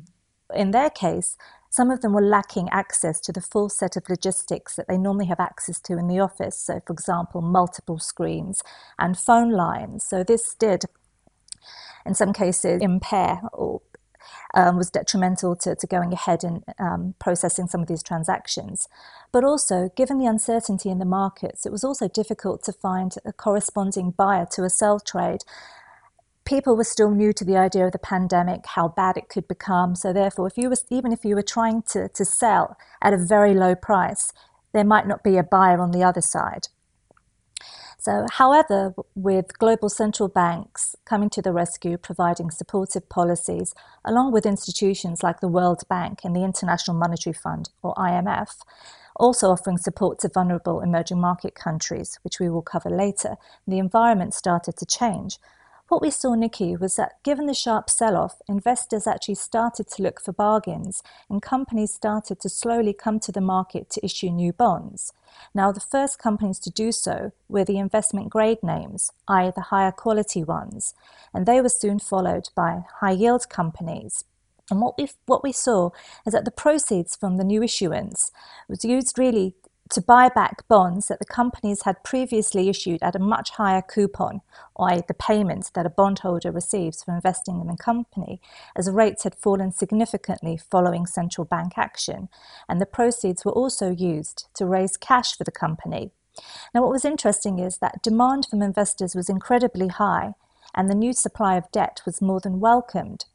in 0.54 0.72
their 0.72 0.90
case, 0.90 1.38
some 1.70 1.92
of 1.92 2.02
them 2.02 2.14
were 2.14 2.22
lacking 2.22 2.70
access 2.70 3.20
to 3.22 3.32
the 3.32 3.42
full 3.42 3.70
set 3.70 3.98
of 3.98 4.10
logistics 4.10 4.76
that 4.76 4.88
they 4.88 4.98
normally 4.98 5.26
have 5.26 5.40
access 5.40 5.80
to 5.82 5.98
in 5.98 6.08
the 6.08 6.20
office. 6.20 6.58
So, 6.58 6.82
for 6.86 6.94
example, 6.94 7.42
multiple 7.42 8.00
screens 8.00 8.62
and 8.98 9.18
phone 9.18 9.52
lines. 9.52 10.06
So, 10.08 10.24
this 10.24 10.56
did, 10.56 10.86
in 12.06 12.16
some 12.16 12.34
cases, 12.34 12.82
impair 12.82 13.42
or 13.52 13.82
um, 14.54 14.78
was 14.78 14.90
detrimental 14.90 15.56
to, 15.58 15.76
to 15.76 15.88
going 15.88 16.14
ahead 16.14 16.44
and 16.44 16.64
um, 16.80 17.16
processing 17.20 17.68
some 17.68 17.82
of 17.82 17.88
these 17.88 18.04
transactions. 18.04 18.88
But 19.32 19.44
also, 19.44 19.90
given 19.96 20.18
the 20.18 20.26
uncertainty 20.26 20.90
in 20.90 21.00
the 21.00 21.06
markets, 21.06 21.66
it 21.66 21.72
was 21.72 21.84
also 21.84 22.08
difficult 22.08 22.64
to 22.64 22.74
find 22.74 23.16
a 23.26 23.34
corresponding 23.34 24.12
buyer 24.12 24.48
to 24.54 24.64
a 24.64 24.70
sell 24.70 25.00
trade 25.00 25.42
people 26.48 26.78
were 26.78 26.84
still 26.86 27.12
new 27.12 27.34
to 27.34 27.44
the 27.44 27.58
idea 27.58 27.86
of 27.86 27.92
the 27.92 28.00
pandemic, 28.00 28.66
how 28.66 28.88
bad 28.88 29.18
it 29.18 29.28
could 29.28 29.48
become. 29.50 29.96
So 29.96 30.14
therefore, 30.14 30.48
if 30.48 30.58
you 30.58 30.70
was 30.70 30.86
even 30.90 31.12
if 31.12 31.26
you 31.26 31.36
were 31.36 31.42
trying 31.42 31.82
to, 31.92 32.08
to 32.08 32.24
sell 32.24 32.78
at 33.02 33.14
a 33.14 33.18
very 33.18 33.54
low 33.54 33.76
price, 33.76 34.32
there 34.74 34.86
might 34.86 35.08
not 35.08 35.24
be 35.24 35.36
a 35.36 35.44
buyer 35.44 35.80
on 35.82 35.92
the 35.92 36.04
other 36.04 36.22
side. 36.22 36.70
So, 38.00 38.26
however, 38.32 38.94
with 39.16 39.58
global 39.58 39.90
central 39.90 40.30
banks 40.30 40.96
coming 41.04 41.30
to 41.32 41.42
the 41.42 41.52
rescue, 41.52 41.98
providing 41.98 42.52
supportive 42.52 43.10
policies, 43.10 43.74
along 44.06 44.32
with 44.32 44.46
institutions 44.46 45.24
like 45.24 45.42
the 45.42 45.50
World 45.50 45.84
Bank 45.90 46.20
and 46.24 46.34
the 46.34 46.44
International 46.44 46.96
Monetary 46.96 47.34
Fund, 47.34 47.70
or 47.82 47.94
IMF, 47.96 48.60
also 49.18 49.50
offering 49.50 49.78
support 49.78 50.20
to 50.20 50.30
vulnerable 50.30 50.80
emerging 50.80 51.20
market 51.20 51.56
countries, 51.56 52.20
which 52.24 52.40
we 52.40 52.50
will 52.50 52.62
cover 52.62 52.90
later, 52.90 53.36
the 53.68 53.80
environment 53.80 54.34
started 54.34 54.78
to 54.78 54.86
change. 54.86 55.40
What 55.90 56.02
we 56.02 56.12
saw, 56.12 56.36
Nikki, 56.36 56.76
was 56.76 56.98
that 56.98 57.24
given 57.24 57.46
the 57.46 57.54
sharp 57.54 57.90
sell 57.90 58.18
off, 58.18 58.42
investors 58.50 59.08
actually 59.08 59.36
started 59.36 59.88
to 59.88 60.04
look 60.04 60.20
for 60.20 60.34
bargains 60.34 61.02
and 61.30 61.42
companies 61.42 61.94
started 61.94 62.42
to 62.42 62.50
slowly 62.50 62.92
come 62.92 63.22
to 63.22 63.32
the 63.32 63.40
market 63.40 63.90
to 63.92 64.04
issue 64.06 64.30
new 64.30 64.52
bonds. 64.52 65.14
Now, 65.56 65.72
the 65.72 65.80
first 65.80 66.20
companies 66.20 66.60
to 66.60 66.70
do 66.70 66.92
so 66.92 67.32
were 67.48 67.64
the 67.64 67.78
investment 67.78 68.30
grade 68.30 68.62
names, 68.62 69.12
i.e., 69.30 69.54
the 69.56 69.62
higher 69.62 69.94
quality 69.94 70.44
ones, 70.44 70.94
and 71.34 71.46
they 71.46 71.62
were 71.62 71.70
soon 71.70 72.00
followed 72.00 72.50
by 72.54 72.84
high 73.00 73.12
yield 73.12 73.48
companies. 73.48 74.26
And 74.70 74.82
what 74.82 74.98
we 74.98 75.08
what 75.26 75.44
we 75.44 75.54
saw 75.54 75.92
is 76.26 76.34
that 76.34 76.44
the 76.44 76.52
proceeds 76.52 77.16
from 77.16 77.38
the 77.38 77.46
new 77.46 77.64
issuance 77.64 78.32
was 78.68 78.84
used 78.84 79.18
really 79.18 79.56
to 79.92 80.02
buy 80.02 80.30
back 80.30 80.68
bonds 80.68 81.08
that 81.08 81.20
the 81.20 81.26
companies 81.26 81.84
had 81.84 82.04
previously 82.04 82.70
issued 82.70 83.02
at 83.04 83.16
a 83.16 83.20
much 83.20 83.52
higher 83.52 83.82
coupon, 83.82 84.42
i.e., 84.80 85.02
the 85.08 85.14
payment 85.14 85.72
that 85.74 85.86
a 85.86 85.90
bondholder 85.90 86.52
receives 86.52 87.04
for 87.04 87.14
investing 87.14 87.62
in 87.62 87.68
the 87.68 87.78
company, 87.78 88.42
as 88.76 88.90
rates 88.90 89.24
had 89.24 89.36
fallen 89.36 89.72
significantly 89.72 90.58
following 90.58 91.06
central 91.06 91.46
bank 91.46 91.74
action, 91.78 92.30
and 92.70 92.82
the 92.82 92.86
proceeds 92.86 93.46
were 93.46 93.52
also 93.52 93.90
used 93.92 94.48
to 94.54 94.66
raise 94.66 94.98
cash 94.98 95.36
for 95.38 95.44
the 95.44 95.52
company. 95.52 96.12
Now, 96.74 96.82
what 96.82 96.92
was 96.92 97.06
interesting 97.06 97.60
is 97.60 97.78
that 97.80 98.04
demand 98.04 98.48
from 98.50 98.62
investors 98.62 99.16
was 99.16 99.30
incredibly 99.30 99.88
high, 99.88 100.34
and 100.76 100.90
the 100.90 100.96
new 100.96 101.14
supply 101.14 101.56
of 101.56 101.72
debt 101.72 102.02
was 102.06 102.22
more 102.22 102.40
than 102.40 102.60
welcomed. 102.60 103.26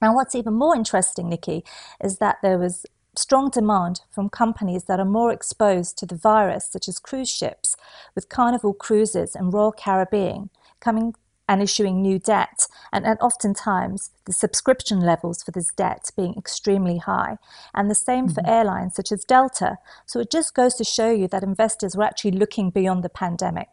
Now, 0.00 0.14
what's 0.14 0.34
even 0.34 0.54
more 0.54 0.74
interesting, 0.74 1.28
Nikki, 1.28 1.64
is 2.02 2.18
that 2.18 2.38
there 2.42 2.58
was 2.58 2.84
strong 3.16 3.50
demand 3.50 4.00
from 4.10 4.28
companies 4.28 4.84
that 4.84 5.00
are 5.00 5.04
more 5.04 5.32
exposed 5.32 5.98
to 5.98 6.06
the 6.06 6.16
virus, 6.16 6.68
such 6.70 6.88
as 6.88 6.98
cruise 6.98 7.30
ships, 7.30 7.76
with 8.14 8.28
Carnival 8.28 8.72
Cruises 8.72 9.34
and 9.34 9.52
Royal 9.52 9.72
Caribbean 9.72 10.50
coming 10.80 11.14
and 11.48 11.60
issuing 11.60 12.00
new 12.00 12.18
debt, 12.18 12.66
and, 12.92 13.04
and 13.04 13.18
oftentimes 13.20 14.10
the 14.24 14.32
subscription 14.32 15.00
levels 15.00 15.42
for 15.42 15.50
this 15.50 15.68
debt 15.76 16.10
being 16.16 16.34
extremely 16.36 16.98
high, 16.98 17.36
and 17.74 17.90
the 17.90 17.94
same 17.94 18.26
mm-hmm. 18.26 18.34
for 18.34 18.48
airlines 18.48 18.94
such 18.94 19.12
as 19.12 19.24
Delta. 19.24 19.76
So 20.06 20.20
it 20.20 20.30
just 20.30 20.54
goes 20.54 20.74
to 20.74 20.84
show 20.84 21.10
you 21.10 21.28
that 21.28 21.42
investors 21.42 21.96
were 21.96 22.04
actually 22.04 22.32
looking 22.32 22.70
beyond 22.70 23.02
the 23.04 23.08
pandemic 23.08 23.68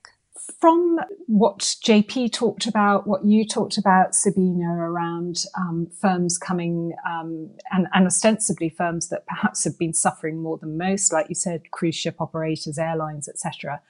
from 0.60 1.00
what 1.27 1.60
JP 1.60 2.32
talked 2.32 2.65
about, 2.65 3.08
what 3.08 3.25
you 3.25 3.46
talked 3.46 3.77
about, 3.77 4.15
Sabina, 4.15 4.70
around 4.70 5.44
um, 5.58 5.88
firms 6.00 6.38
coming 6.38 6.94
um, 7.08 7.50
and, 7.72 7.88
and, 7.94 8.06
ostensibly 8.06 8.70
firms 8.70 9.10
that 9.10 9.25
perhaps 9.27 9.63
have 9.63 9.77
been 9.77 9.94
suffering 9.94 10.41
more 10.41 10.58
than 10.58 10.77
most, 10.77 11.13
like 11.13 11.27
you 11.29 11.36
said, 11.36 11.72
cruise 11.72 11.96
ship 11.96 12.15
operators, 12.20 12.77
airlines, 12.77 13.27
etc. 13.27 13.82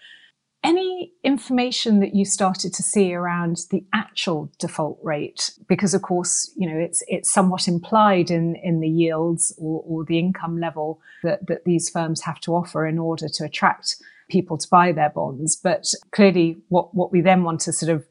Any 0.64 1.14
information 1.24 2.02
that 2.02 2.14
you 2.14 2.26
started 2.26 2.74
to 2.74 2.84
see 2.84 3.14
around 3.14 3.62
the 3.72 3.86
actual 3.94 4.52
default 4.60 5.00
rate? 5.02 5.52
Because 5.70 5.94
of 5.94 6.02
course, 6.02 6.52
you 6.58 6.70
know, 6.70 6.78
it's 6.78 7.02
it's 7.08 7.32
somewhat 7.32 7.68
implied 7.68 8.30
in, 8.30 8.58
in 8.58 8.82
the 8.82 8.90
yields 8.90 9.56
or, 9.58 9.82
or 9.88 10.04
the 10.04 10.20
income 10.20 10.60
level 10.60 11.00
that, 11.24 11.48
that 11.48 11.64
these 11.64 11.90
firms 11.90 12.22
have 12.24 12.42
to 12.42 12.56
offer 12.56 12.86
in 12.86 13.00
order 13.00 13.30
to 13.30 13.46
attract 13.46 13.96
people 14.30 14.58
to 14.58 14.68
buy 14.70 14.92
their 14.92 15.10
bonds. 15.10 15.56
But 15.56 15.94
clearly, 16.12 16.62
what, 16.70 16.94
what 16.96 17.12
we 17.12 17.22
then 17.22 17.44
want 17.44 17.60
to 17.62 17.74
sort 17.74 17.92
of 17.92 18.06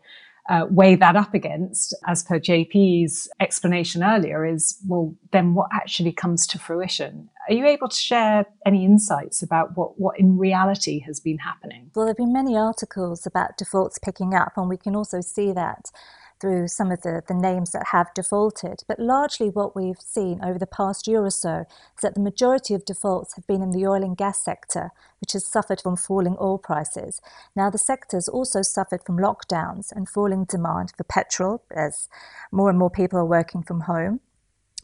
uh, 0.49 0.67
weigh 0.71 0.95
that 0.95 1.15
up 1.15 1.35
against, 1.35 1.95
as 2.07 2.23
per 2.23 2.39
JP's 2.39 3.29
explanation 3.39 4.03
earlier, 4.03 4.47
is 4.47 4.79
well, 4.87 5.15
then 5.31 5.55
what 5.55 5.69
actually 5.73 6.13
comes 6.13 6.47
to 6.49 6.59
fruition? 6.59 7.29
Are 7.49 7.55
you 7.55 7.67
able 7.67 7.89
to 7.89 7.97
share 7.97 8.47
any 8.65 8.85
insights 8.85 9.43
about 9.43 9.77
what, 9.77 9.99
what 10.01 10.19
in 10.19 10.39
reality 10.39 11.01
has 11.01 11.21
been 11.21 11.39
happening? 11.39 11.91
Well, 11.95 12.07
there 12.07 12.11
have 12.11 12.17
been 12.17 12.33
many 12.33 12.57
articles 12.57 13.27
about 13.27 13.59
defaults 13.59 13.99
picking 13.99 14.35
up, 14.35 14.53
and 14.57 14.69
we 14.69 14.79
can 14.79 14.97
also 14.97 15.21
see 15.21 15.53
that 15.53 15.91
through 16.41 16.69
some 16.69 16.91
of 16.91 17.03
the, 17.03 17.23
the 17.27 17.35
names 17.35 17.73
that 17.73 17.89
have 17.93 18.13
defaulted. 18.15 18.85
But 18.87 18.99
largely, 18.99 19.49
what 19.49 19.75
we've 19.75 20.01
seen 20.01 20.41
over 20.43 20.59
the 20.59 20.67
past 20.67 21.07
year 21.07 21.25
or 21.25 21.31
so 21.31 21.67
is 21.97 22.03
that 22.03 22.15
the 22.15 22.21
majority 22.21 22.75
of 22.75 22.85
defaults 22.85 23.35
have 23.35 23.47
been 23.47 23.63
in 23.63 23.71
the 23.71 23.87
oil 23.87 24.03
and 24.03 24.17
gas 24.17 24.43
sector, 24.43 24.91
which 25.21 25.33
has 25.33 25.47
suffered 25.47 25.81
from 25.81 25.97
falling 25.97 26.37
oil 26.41 26.59
prices. 26.59 27.21
Now, 27.57 27.71
the 27.71 27.79
sector 27.79 28.17
has 28.17 28.29
also 28.29 28.63
suffered 28.63 29.03
from 29.05 29.19
lockdowns 29.19 29.93
and 29.93 30.09
falling 30.09 30.45
demand 30.45 30.93
for 30.97 31.05
petrol 31.05 31.63
as 31.75 32.09
more 32.53 32.71
and 32.71 32.79
more 32.79 32.91
people 32.91 33.19
are 33.19 33.25
working 33.25 33.63
from 33.63 33.83
home 33.83 34.21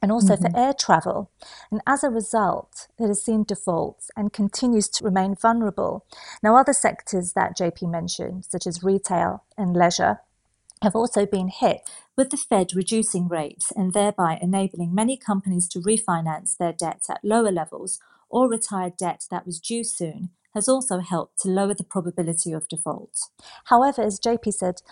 and 0.04 0.12
also 0.12 0.34
mm-hmm. 0.34 0.52
for 0.52 0.58
air 0.58 0.74
travel. 0.74 1.30
And 1.70 1.80
as 1.86 2.04
a 2.04 2.10
result, 2.10 2.88
it 2.98 3.08
has 3.08 3.24
seen 3.24 3.42
defaults 3.42 4.10
and 4.14 4.34
continues 4.34 4.86
to 4.90 5.04
remain 5.04 5.34
vulnerable. 5.34 6.04
Now, 6.42 6.56
other 6.56 6.74
sectors 6.74 7.32
that 7.32 7.56
JP 7.56 7.90
mentioned, 7.90 8.44
such 8.44 8.66
as 8.66 8.82
retail 8.82 9.44
and 9.56 9.74
leisure, 9.74 10.20
have 10.84 10.94
also 10.94 11.26
been 11.26 11.48
hit, 11.48 11.88
with 12.16 12.30
the 12.30 12.36
Fed 12.36 12.74
reducing 12.74 13.26
rates 13.26 13.72
and 13.74 13.92
thereby 13.92 14.38
enabling 14.40 14.94
many 14.94 15.16
companies 15.16 15.66
to 15.68 15.80
refinance 15.80 16.56
their 16.56 16.72
debts 16.72 17.10
at 17.10 17.24
lower 17.24 17.50
levels 17.50 18.00
or 18.28 18.48
retire 18.48 18.92
debt 18.96 19.24
that 19.30 19.46
was 19.46 19.58
due 19.58 19.82
soon 19.82 20.30
has 20.54 20.68
also 20.68 21.00
helped 21.00 21.40
to 21.40 21.48
lower 21.48 21.74
the 21.74 21.84
probability 21.84 22.52
of 22.52 22.68
default. 22.68 23.28
However, 23.64 24.02
as 24.02 24.20
JP 24.20 24.54
said 24.54 24.82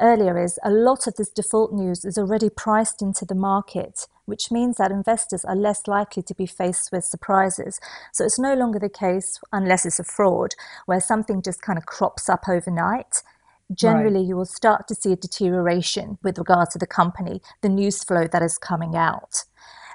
earlier, 0.00 0.36
is 0.42 0.58
a 0.64 0.70
lot 0.70 1.06
of 1.06 1.14
this 1.14 1.30
default 1.30 1.72
news 1.72 2.04
is 2.04 2.18
already 2.18 2.50
priced 2.50 3.00
into 3.00 3.24
the 3.24 3.36
market, 3.36 4.08
which 4.24 4.50
means 4.50 4.78
that 4.78 4.90
investors 4.90 5.44
are 5.44 5.54
less 5.54 5.86
likely 5.86 6.22
to 6.24 6.34
be 6.34 6.46
faced 6.46 6.90
with 6.90 7.04
surprises. 7.04 7.78
So 8.12 8.24
it's 8.24 8.38
no 8.38 8.54
longer 8.54 8.80
the 8.80 8.88
case, 8.88 9.38
unless 9.52 9.86
it's 9.86 10.00
a 10.00 10.04
fraud, 10.04 10.54
where 10.86 11.00
something 11.00 11.40
just 11.40 11.62
kind 11.62 11.78
of 11.78 11.86
crops 11.86 12.28
up 12.28 12.48
overnight 12.48 13.22
generally 13.74 14.20
right. 14.20 14.26
you 14.28 14.36
will 14.36 14.44
start 14.44 14.88
to 14.88 14.94
see 14.94 15.12
a 15.12 15.16
deterioration 15.16 16.18
with 16.22 16.38
regards 16.38 16.72
to 16.72 16.78
the 16.78 16.86
company, 16.86 17.40
the 17.60 17.68
news 17.68 18.04
flow 18.04 18.26
that 18.26 18.42
is 18.42 18.58
coming 18.58 18.96
out, 18.96 19.44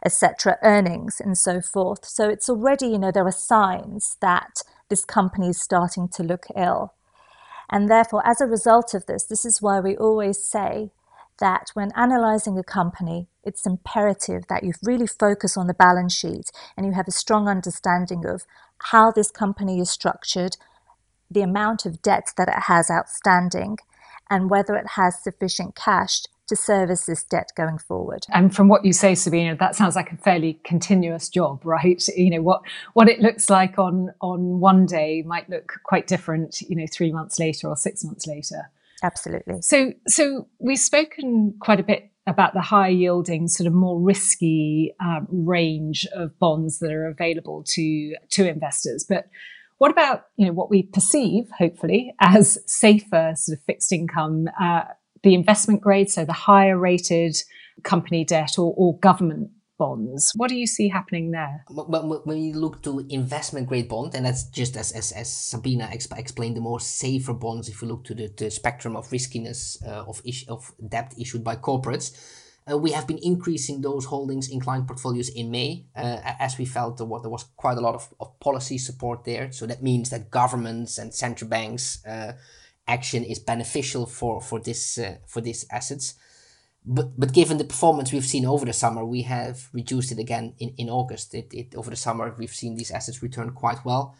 etc., 0.06 0.58
earnings 0.64 1.20
and 1.20 1.38
so 1.38 1.62
forth. 1.62 2.06
So 2.06 2.30
it's 2.30 2.50
already, 2.50 2.88
you 2.88 3.00
know, 3.00 3.12
there 3.12 3.28
are 3.28 3.32
signs 3.32 4.18
that 4.22 4.62
this 4.90 5.06
company 5.06 5.50
is 5.50 5.62
starting 5.62 6.08
to 6.10 6.24
look 6.24 6.46
ill. 6.56 6.94
And 7.70 7.90
therefore, 7.90 8.26
as 8.26 8.40
a 8.40 8.48
result 8.48 8.94
of 8.94 9.06
this, 9.06 9.26
this 9.26 9.44
is 9.46 9.62
why 9.62 9.80
we 9.80 9.98
always 9.98 10.42
say 10.44 10.92
that 11.40 11.70
when 11.74 11.92
analyzing 11.96 12.58
a 12.58 12.64
company, 12.64 13.28
it's 13.44 13.66
imperative 13.66 14.44
that 14.50 14.64
you 14.64 14.74
really 14.84 15.08
focus 15.08 15.58
on 15.58 15.68
the 15.68 15.74
balance 15.74 16.16
sheet 16.16 16.50
and 16.76 16.86
you 16.86 16.94
have 16.94 17.08
a 17.08 17.12
strong 17.12 17.48
understanding 17.48 18.26
of 18.26 18.44
how 18.92 19.12
this 19.12 19.32
company 19.32 19.80
is 19.80 19.90
structured, 19.90 20.58
the 21.30 21.42
amount 21.42 21.86
of 21.86 22.02
debt 22.02 22.32
that 22.38 22.48
it 22.48 22.64
has 22.64 22.90
outstanding 22.90 23.78
and 24.30 24.50
whether 24.50 24.76
it 24.76 24.88
has 24.96 25.22
sufficient 25.22 25.76
cash 25.76 26.24
to 26.48 26.56
service 26.56 27.06
this 27.06 27.24
debt 27.24 27.52
going 27.56 27.78
forward. 27.78 28.26
And 28.30 28.56
from 28.56 28.70
what 28.70 28.86
you 28.86 28.94
say, 28.94 29.16
Sabina, 29.16 29.56
that 29.58 29.76
sounds 29.76 29.96
like 29.96 30.12
a 30.12 30.18
fairly 30.18 30.60
continuous 30.64 31.30
job, 31.30 31.66
right? 31.66 32.02
You 32.16 32.30
know, 32.30 32.42
what 32.42 32.62
what 32.94 33.10
it 33.10 33.20
looks 33.20 33.50
like 33.50 33.78
on 33.78 34.14
on 34.22 34.60
one 34.60 34.86
day 34.86 35.24
might 35.26 35.50
look 35.50 35.80
quite 35.84 36.08
different, 36.08 36.62
you 36.62 36.76
know, 36.76 36.86
three 36.92 37.12
months 37.12 37.38
later 37.40 37.68
or 37.68 37.76
six 37.76 38.04
months 38.04 38.26
later. 38.26 38.72
Absolutely. 39.04 39.62
So 39.62 39.94
so 40.08 40.48
we've 40.60 40.80
spoken 40.80 41.54
quite 41.60 41.80
a 41.80 41.84
bit 41.84 42.12
about 42.26 42.54
the 42.54 42.62
high 42.62 42.90
yielding, 42.90 43.48
sort 43.48 43.68
of 43.68 43.74
more 43.74 44.00
risky 44.00 44.94
um, 45.00 45.28
range 45.30 46.06
of 46.14 46.38
bonds 46.40 46.80
that 46.80 46.92
are 46.92 47.08
available 47.08 47.64
to 47.68 48.16
to 48.30 48.48
investors, 48.48 49.06
but 49.08 49.28
what 49.78 49.92
about 49.92 50.26
you 50.38 50.46
know 50.46 50.54
what 50.54 50.70
we 50.70 50.84
perceive, 50.84 51.46
hopefully, 51.58 52.14
as 52.20 52.58
safer 52.66 53.34
sort 53.36 53.58
of 53.58 53.64
fixed 53.66 53.92
income, 53.92 54.48
uh, 54.60 54.84
the 55.24 55.34
investment 55.34 55.82
grade, 55.82 56.10
so 56.10 56.26
the 56.26 56.34
higher 56.34 56.78
rated 56.78 57.36
company 57.84 58.24
debt 58.26 58.58
or, 58.58 58.74
or 58.78 58.98
government 59.00 59.52
bonds. 59.78 60.32
What 60.36 60.50
do 60.50 60.56
you 60.56 60.68
see 60.68 60.90
happening 60.90 61.32
there? 61.32 61.64
When 61.70 62.38
you 62.38 62.54
look 62.54 62.82
to 62.84 63.06
investment 63.10 63.68
grade 63.68 63.88
bond, 63.88 64.16
and 64.16 64.26
that's 64.26 64.50
just 64.50 64.76
as, 64.76 64.92
as, 64.92 65.12
as 65.12 65.32
Sabina 65.32 65.90
exp- 65.94 66.18
explained, 66.18 66.58
the 66.58 66.62
more 66.62 66.80
safer 66.80 67.34
bonds, 67.34 67.70
if 67.70 67.82
you 67.82 67.88
look 67.88 68.04
to 68.06 68.16
the, 68.16 68.28
the 68.36 68.50
spectrum 68.50 68.96
of 68.96 69.12
riskiness 69.12 69.78
uh, 69.86 70.04
of, 70.08 70.22
is- 70.26 70.46
of 70.48 70.74
debt 70.90 71.14
issued 71.20 71.44
by 71.44 71.56
corporates, 71.56 72.12
uh, 72.70 72.78
we 72.78 72.92
have 72.92 73.08
been 73.08 73.20
increasing 73.22 73.82
those 73.82 74.06
holdings 74.06 74.50
in 74.50 74.60
client 74.60 74.88
portfolios 74.88 75.30
in 75.30 75.50
May, 75.50 75.86
uh, 75.96 76.20
as 76.40 76.58
we 76.58 76.66
felt 76.66 76.98
there 76.98 77.06
was 77.08 77.46
quite 77.56 77.78
a 77.78 77.82
lot 77.82 77.96
of, 77.96 78.14
of 78.20 78.40
policy 78.40 78.78
support 78.78 79.24
there. 79.24 79.52
So 79.52 79.66
that 79.68 79.82
means 79.82 80.10
that 80.10 80.32
governments 80.32 80.98
and 80.98 81.14
central 81.14 81.50
banks 81.50 82.06
uh, 82.06 82.34
action 82.88 83.24
is 83.24 83.40
beneficial 83.40 84.06
for 84.06 84.42
for 84.42 84.60
this 84.60 84.98
uh, 84.98 85.18
for 85.26 85.42
these 85.42 85.66
assets. 85.72 86.16
but 86.88 87.20
but 87.20 87.34
given 87.34 87.58
the 87.58 87.64
performance 87.64 88.12
we've 88.12 88.26
seen 88.26 88.46
over 88.46 88.66
the 88.66 88.74
summer, 88.74 89.04
we 89.06 89.24
have 89.24 89.70
reduced 89.74 90.12
it 90.12 90.20
again 90.20 90.54
in, 90.60 90.70
in 90.78 90.90
August. 90.90 91.34
It, 91.34 91.54
it 91.54 91.76
over 91.76 91.90
the 91.90 91.96
summer 91.96 92.34
we've 92.38 92.56
seen 92.56 92.76
these 92.76 92.92
assets 92.92 93.24
return 93.24 93.52
quite 93.52 93.84
well. 93.86 94.16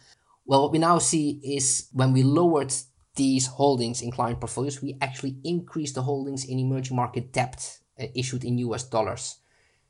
Well, 0.46 0.62
what 0.62 0.72
we 0.72 0.78
now 0.78 0.98
see 0.98 1.40
is 1.42 1.88
when 1.92 2.12
we 2.12 2.22
lowered 2.22 2.72
these 3.16 3.46
holdings 3.46 4.00
in 4.00 4.10
client 4.10 4.40
portfolios, 4.40 4.80
we 4.80 4.96
actually 5.00 5.36
increased 5.44 5.94
the 5.94 6.02
holdings 6.02 6.44
in 6.44 6.58
emerging 6.58 6.96
market 6.96 7.32
debt 7.32 7.80
issued 8.14 8.44
in 8.44 8.58
US 8.58 8.84
dollars. 8.84 9.38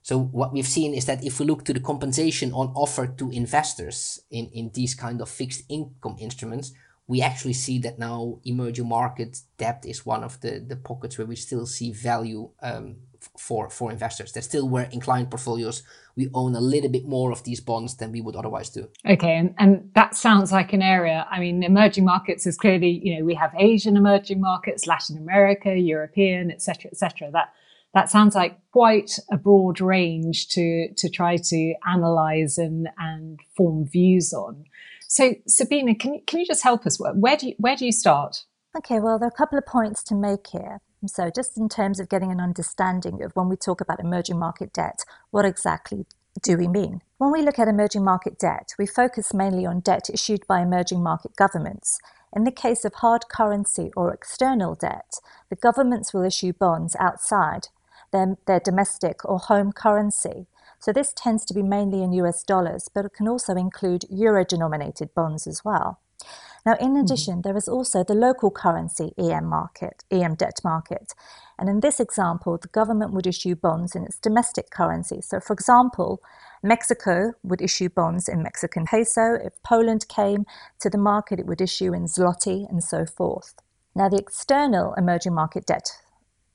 So 0.03 0.19
what 0.19 0.53
we've 0.53 0.67
seen 0.67 0.95
is 0.95 1.05
that 1.05 1.25
if 1.25 1.39
we 1.39 1.47
look 1.47 1.65
to 1.65 1.75
the 1.75 1.81
compensation 1.81 2.53
on 2.53 2.69
offer 2.75 3.07
to 3.07 3.31
investors 3.31 4.21
in, 4.31 4.47
in 4.55 4.71
these 4.73 4.95
kind 4.95 5.21
of 5.21 5.29
fixed 5.29 5.65
income 5.69 6.17
instruments, 6.19 6.73
we 7.07 7.23
actually 7.23 7.55
see 7.55 7.79
that 7.81 7.99
now 7.99 8.39
emerging 8.45 8.89
market 8.89 9.41
debt 9.57 9.85
is 9.87 10.07
one 10.07 10.23
of 10.23 10.41
the, 10.41 10.65
the 10.67 10.77
pockets 10.77 11.19
where 11.19 11.27
we 11.27 11.37
still 11.37 11.67
see 11.67 11.91
value 11.91 12.51
um, 12.63 12.97
for, 13.39 13.71
for 13.71 13.91
investors. 13.91 14.33
That's 14.33 14.47
still 14.47 14.69
where 14.69 14.89
in 14.93 15.01
client 15.01 15.31
portfolios 15.31 15.83
we 16.17 16.29
own 16.35 16.55
a 16.55 16.61
little 16.61 16.91
bit 16.91 17.07
more 17.07 17.33
of 17.33 17.45
these 17.45 17.61
bonds 17.61 17.97
than 17.97 18.13
we 18.13 18.21
would 18.21 18.37
otherwise 18.37 18.71
do. 18.71 18.89
Okay, 19.09 19.37
and, 19.37 19.55
and 19.59 19.91
that 19.95 20.15
sounds 20.15 20.53
like 20.53 20.73
an 20.73 20.83
area. 20.83 21.27
I 21.31 21.41
mean, 21.41 21.63
emerging 21.63 22.05
markets 22.05 22.47
is 22.47 22.57
clearly, 22.57 23.01
you 23.03 23.19
know, 23.19 23.25
we 23.25 23.35
have 23.35 23.55
Asian 23.59 23.97
emerging 23.97 24.41
markets, 24.41 24.87
Latin 24.87 25.17
America, 25.17 25.75
European, 25.77 26.51
etc., 26.51 26.91
etc. 26.91 27.31
That 27.31 27.53
that 27.95 28.11
sounds 28.11 28.35
like 28.35 28.59
quite 28.71 29.19
a 29.31 29.37
broad 29.37 29.81
range 29.81 30.49
to 30.49 30.93
to 30.97 31.09
try 31.09 31.37
to 31.37 31.75
analyze 31.87 32.59
and 32.59 32.89
and 32.99 33.41
form 33.57 33.87
views 33.87 34.33
on. 34.33 34.65
So, 35.11 35.35
Sabina, 35.47 35.95
can 35.95 36.15
you, 36.15 36.21
can 36.27 36.39
you 36.39 36.47
just 36.47 36.63
help 36.63 36.85
us? 36.85 36.99
Where 37.01 37.37
do 37.37 37.49
you, 37.49 37.55
where 37.57 37.77
do 37.77 37.87
you 37.87 37.93
start? 37.93 38.45
Okay, 38.77 39.01
well, 39.01 39.19
there 39.19 39.27
are 39.27 39.33
a 39.35 39.37
couple 39.37 39.59
of 39.59 39.65
points 39.65 40.03
to 40.05 40.15
make 40.15 40.49
here. 40.49 40.81
So, 41.07 41.31
just 41.35 41.57
in 41.57 41.71
terms 41.71 41.99
of 41.99 42.11
getting 42.11 42.31
an 42.31 42.41
understanding 42.41 43.23
of 43.23 43.33
when 43.35 43.49
we 43.49 43.57
talk 43.57 43.81
about 43.81 44.01
emerging 44.01 44.39
market 44.39 44.73
debt, 44.73 45.05
what 45.31 45.47
exactly 45.47 46.05
do 46.43 46.59
we 46.59 46.69
mean? 46.69 47.01
When 47.17 47.33
we 47.33 47.41
look 47.41 47.59
at 47.59 47.69
emerging 47.69 48.05
market 48.05 48.39
debt, 48.39 48.75
we 48.79 48.87
focus 48.87 49.33
mainly 49.33 49.65
on 49.65 49.81
debt 49.81 50.11
issued 50.13 50.47
by 50.47 50.61
emerging 50.61 51.03
market 51.03 51.37
governments. 51.37 51.99
In 52.37 52.45
the 52.45 52.53
case 52.53 52.85
of 52.85 52.95
hard 52.95 53.29
currency 53.31 53.91
or 53.97 54.13
external 54.13 54.75
debt, 54.75 55.15
the 55.49 55.57
governments 55.57 56.13
will 56.13 56.23
issue 56.23 56.53
bonds 56.53 56.95
outside 57.01 57.69
their, 58.13 58.37
their 58.47 58.61
domestic 58.61 59.25
or 59.25 59.39
home 59.39 59.73
currency 59.73 60.47
so 60.79 60.93
this 60.93 61.13
tends 61.13 61.45
to 61.47 61.55
be 61.55 61.63
mainly 61.63 62.03
in 62.03 62.13
US 62.13 62.43
dollars, 62.43 62.89
but 62.93 63.05
it 63.05 63.13
can 63.13 63.29
also 63.29 63.55
include 63.55 64.05
euro 64.11 64.45
denominated 64.45 65.15
bonds 65.15 65.47
as 65.47 65.65
well. 65.65 66.01
Now, 66.65 66.75
in 66.75 66.89
mm-hmm. 66.89 67.01
addition, 67.01 67.35
mm-hmm. 67.35 67.41
there 67.43 67.57
is 67.57 67.69
also 67.69 68.05
the 68.05 68.15
local 68.15 68.51
currency 68.51 69.13
EM 69.19 69.45
market, 69.45 70.05
EM 70.11 70.35
debt 70.35 70.61
market. 70.65 71.15
And 71.59 71.69
in 71.69 71.81
this 71.81 71.99
example, 71.99 72.59
the 72.59 72.69
government 72.69 73.13
would 73.13 73.27
issue 73.27 73.57
bonds 73.57 73.97
in 73.97 74.05
its 74.05 74.19
domestic 74.19 74.71
currency. 74.71 75.21
So, 75.21 75.41
for 75.41 75.53
example, 75.53 76.21
Mexico 76.63 77.33
would 77.43 77.63
issue 77.63 77.89
bonds 77.89 78.29
in 78.29 78.43
Mexican 78.43 78.87
peso. 78.87 79.35
If 79.35 79.61
Poland 79.65 80.07
came 80.09 80.45
to 80.81 80.91
the 80.91 80.99
market, 80.99 81.41
it 81.41 81.47
would 81.47 81.61
issue 81.61 81.93
in 81.93 82.05
zloty 82.05 82.69
and 82.69 82.83
so 82.83 83.07
forth. 83.07 83.55
Now, 83.95 84.09
the 84.09 84.19
external 84.19 84.95
emerging 84.95 85.35
market 85.35 85.67
debt 85.67 85.91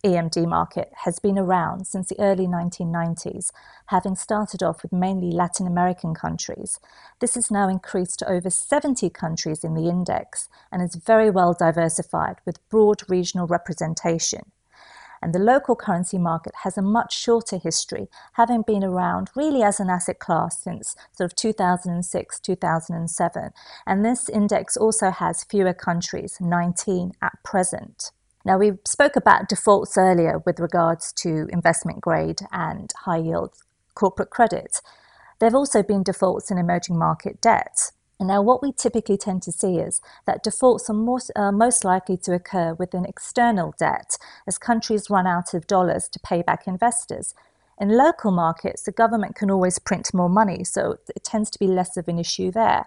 EMD 0.04 0.46
market 0.50 0.92
has 1.06 1.18
been 1.20 1.40
around 1.40 1.88
since 1.88 2.10
the 2.10 2.20
early 2.20 2.46
1990s, 2.46 3.52
having 3.86 4.16
started 4.16 4.62
off 4.62 4.84
with 4.84 4.92
mainly 4.92 5.32
Latin 5.32 5.66
American 5.66 6.14
countries. 6.14 6.82
This 7.22 7.36
has 7.36 7.50
now 7.50 7.70
increased 7.70 8.20
to 8.20 8.30
over 8.30 8.50
70 8.50 9.10
countries 9.12 9.64
in 9.64 9.76
the 9.76 9.88
index 9.88 10.50
and 10.74 10.82
is 10.82 10.96
very 10.96 11.30
well 11.30 11.54
diversified 11.54 12.36
with 12.46 12.68
broad 12.68 13.10
regional 13.10 13.48
representation. 13.48 14.52
And 15.22 15.34
the 15.34 15.40
local 15.40 15.78
currency 15.78 16.18
market 16.18 16.54
has 16.64 16.78
a 16.78 16.82
much 16.82 17.18
shorter 17.18 17.58
history, 17.58 18.10
having 18.34 18.64
been 18.64 18.84
around 18.84 19.30
really 19.38 19.64
as 19.64 19.80
an 19.80 19.90
asset 19.90 20.20
class 20.20 20.60
since 20.62 20.98
sort 21.14 21.32
of 21.32 21.36
2006, 21.38 22.40
2007. 22.42 23.52
And 23.88 24.04
this 24.04 24.28
index 24.28 24.76
also 24.76 25.12
has 25.12 25.46
fewer 25.46 25.74
countries, 25.74 26.40
19 26.42 27.14
at 27.22 27.42
present. 27.46 28.12
Now, 28.46 28.58
we 28.58 28.74
spoke 28.86 29.16
about 29.16 29.48
defaults 29.48 29.98
earlier 29.98 30.40
with 30.46 30.60
regards 30.60 31.14
to 31.14 31.48
investment 31.52 32.02
grade 32.02 32.42
and 32.52 32.92
high 33.06 33.18
yield 33.18 33.54
corporate 33.96 34.32
credit. 34.32 34.82
There 35.40 35.48
have 35.48 35.56
also 35.56 35.82
been 35.82 36.04
defaults 36.04 36.52
in 36.52 36.58
emerging 36.58 36.98
market 36.98 37.40
debt. 37.40 37.92
And 38.20 38.28
now, 38.28 38.42
what 38.42 38.62
we 38.62 38.72
typically 38.72 39.18
tend 39.18 39.44
to 39.44 39.52
see 39.52 39.78
is 39.78 40.02
that 40.26 40.44
defaults 40.44 40.90
are 40.90 40.94
most, 40.94 41.32
uh, 41.36 41.52
most 41.52 41.84
likely 41.86 42.18
to 42.18 42.34
occur 42.34 42.74
within 42.74 43.06
external 43.06 43.74
debt 43.80 44.18
as 44.46 44.58
countries 44.58 45.10
run 45.10 45.26
out 45.26 45.54
of 45.54 45.68
dollars 45.68 46.08
to 46.10 46.20
pay 46.20 46.42
back 46.42 46.68
investors. 46.68 47.34
In 47.84 47.98
local 47.98 48.32
markets, 48.32 48.84
the 48.84 48.94
government 48.94 49.36
can 49.36 49.52
always 49.52 49.78
print 49.78 50.14
more 50.14 50.30
money, 50.30 50.64
so 50.64 51.00
it 51.14 51.26
tends 51.26 51.50
to 51.50 51.60
be 51.60 51.68
less 51.68 51.98
of 51.98 52.08
an 52.08 52.18
issue 52.18 52.50
there. 52.50 52.86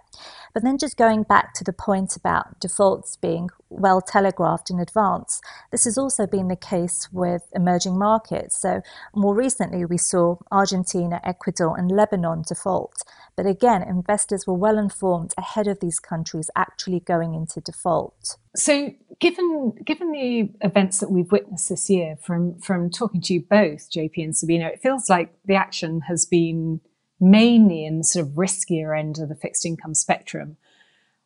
But 0.55 0.63
then, 0.63 0.79
just 0.79 0.97
going 0.97 1.25
back 1.25 1.53
to 1.57 1.65
the 1.65 1.75
point 1.75 2.17
about 2.17 2.61
defaults 2.61 3.15
being 3.15 3.51
well 3.69 4.01
telegraphed 4.01 4.71
in 4.71 4.81
advance, 4.81 5.43
this 5.71 5.85
has 5.85 5.99
also 5.99 6.27
been 6.27 6.49
the 6.49 6.57
case 6.57 7.11
with 7.13 7.43
emerging 7.55 7.99
markets. 7.99 8.59
So, 8.59 8.81
more 9.15 9.35
recently, 9.35 9.85
we 9.85 9.99
saw 9.99 10.37
Argentina, 10.51 11.21
Ecuador, 11.23 11.79
and 11.79 11.91
Lebanon 11.91 12.45
default. 12.49 12.97
But 13.37 13.45
again, 13.45 13.83
investors 13.83 14.47
were 14.47 14.55
well 14.55 14.79
informed 14.79 15.35
ahead 15.37 15.67
of 15.67 15.81
these 15.81 15.99
countries 15.99 16.49
actually 16.57 17.01
going 17.01 17.35
into 17.35 17.61
default. 17.61 18.39
So, 18.57 18.95
given 19.21 19.75
given 19.85 20.13
the 20.13 20.51
events 20.63 20.99
that 21.01 21.11
we've 21.11 21.31
witnessed 21.31 21.69
this 21.69 21.91
year, 21.91 22.17
from 22.17 22.59
from 22.59 22.91
talking 22.91 23.21
to 23.23 23.35
you 23.35 23.43
both, 23.43 23.91
JP 23.91 24.13
and 24.17 24.37
Sabina, 24.37 24.67
it 24.69 24.81
feels 24.81 25.11
like 25.11 25.35
the 25.45 25.55
action 25.55 26.03
has 26.03 26.25
been 26.25 26.81
mainly 27.21 27.85
in 27.85 27.99
the 27.99 28.05
sort 28.05 28.27
of 28.27 28.33
riskier 28.33 28.99
end 28.99 29.19
of 29.19 29.29
the 29.29 29.35
fixed 29.35 29.65
income 29.67 29.95
spectrum. 29.95 30.57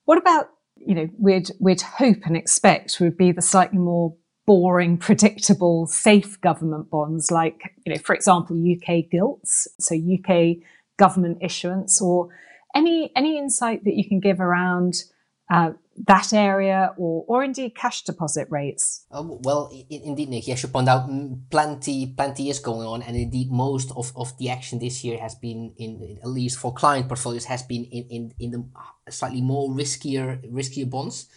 What 0.04 0.18
about 0.18 0.50
you 0.76 0.94
know 0.94 1.08
we'd 1.18 1.52
we'd 1.60 1.82
hope 1.82 2.26
and 2.26 2.36
expect 2.36 3.00
would 3.00 3.16
be 3.16 3.32
the 3.32 3.42
slightly 3.42 3.78
more 3.78 4.14
boring, 4.46 4.98
predictable, 4.98 5.86
safe 5.86 6.40
government 6.40 6.90
bonds, 6.90 7.30
like 7.30 7.74
you 7.84 7.94
know, 7.94 8.00
for 8.00 8.14
example, 8.14 8.56
UK 8.56 9.08
gilts, 9.08 9.68
so 9.78 9.94
UK 9.94 10.56
government 10.96 11.38
issuance, 11.40 12.02
or 12.02 12.28
any 12.74 13.12
any 13.14 13.38
insight 13.38 13.84
that 13.84 13.94
you 13.94 14.08
can 14.08 14.18
give 14.18 14.40
around 14.40 15.04
uh, 15.52 15.72
that 16.07 16.33
area 16.33 16.94
or, 16.96 17.24
or 17.29 17.44
indeed 17.44 17.74
cash 17.74 18.03
deposit 18.03 18.48
rates? 18.50 19.05
Uh, 19.11 19.22
well, 19.24 19.70
indeed, 19.90 20.29
Nick, 20.29 20.48
yes, 20.48 20.62
you 20.62 20.68
point 20.68 20.88
out 20.88 21.09
plenty, 21.50 22.07
plenty 22.07 22.50
is 22.50 22.59
going 22.59 22.87
on, 22.87 23.03
and 23.03 23.16
indeed, 23.16 23.50
most 23.50 23.90
of, 23.96 24.12
of 24.16 24.37
the 24.38 24.48
action 24.50 24.79
this 24.79 25.05
year 25.05 25.18
has 25.18 25.35
been 25.35 25.72
in, 25.76 26.18
at 26.22 26.29
least 26.29 26.59
for 26.59 26.72
client 26.72 27.09
portfolios, 27.09 27.44
has 27.44 27.62
been 27.62 27.85
in, 27.85 28.05
in, 28.09 28.35
in 28.38 28.50
the 28.50 29.12
slightly 29.12 29.40
more 29.40 29.70
riskier, 29.70 30.40
riskier 30.50 30.88
bonds. 30.88 31.29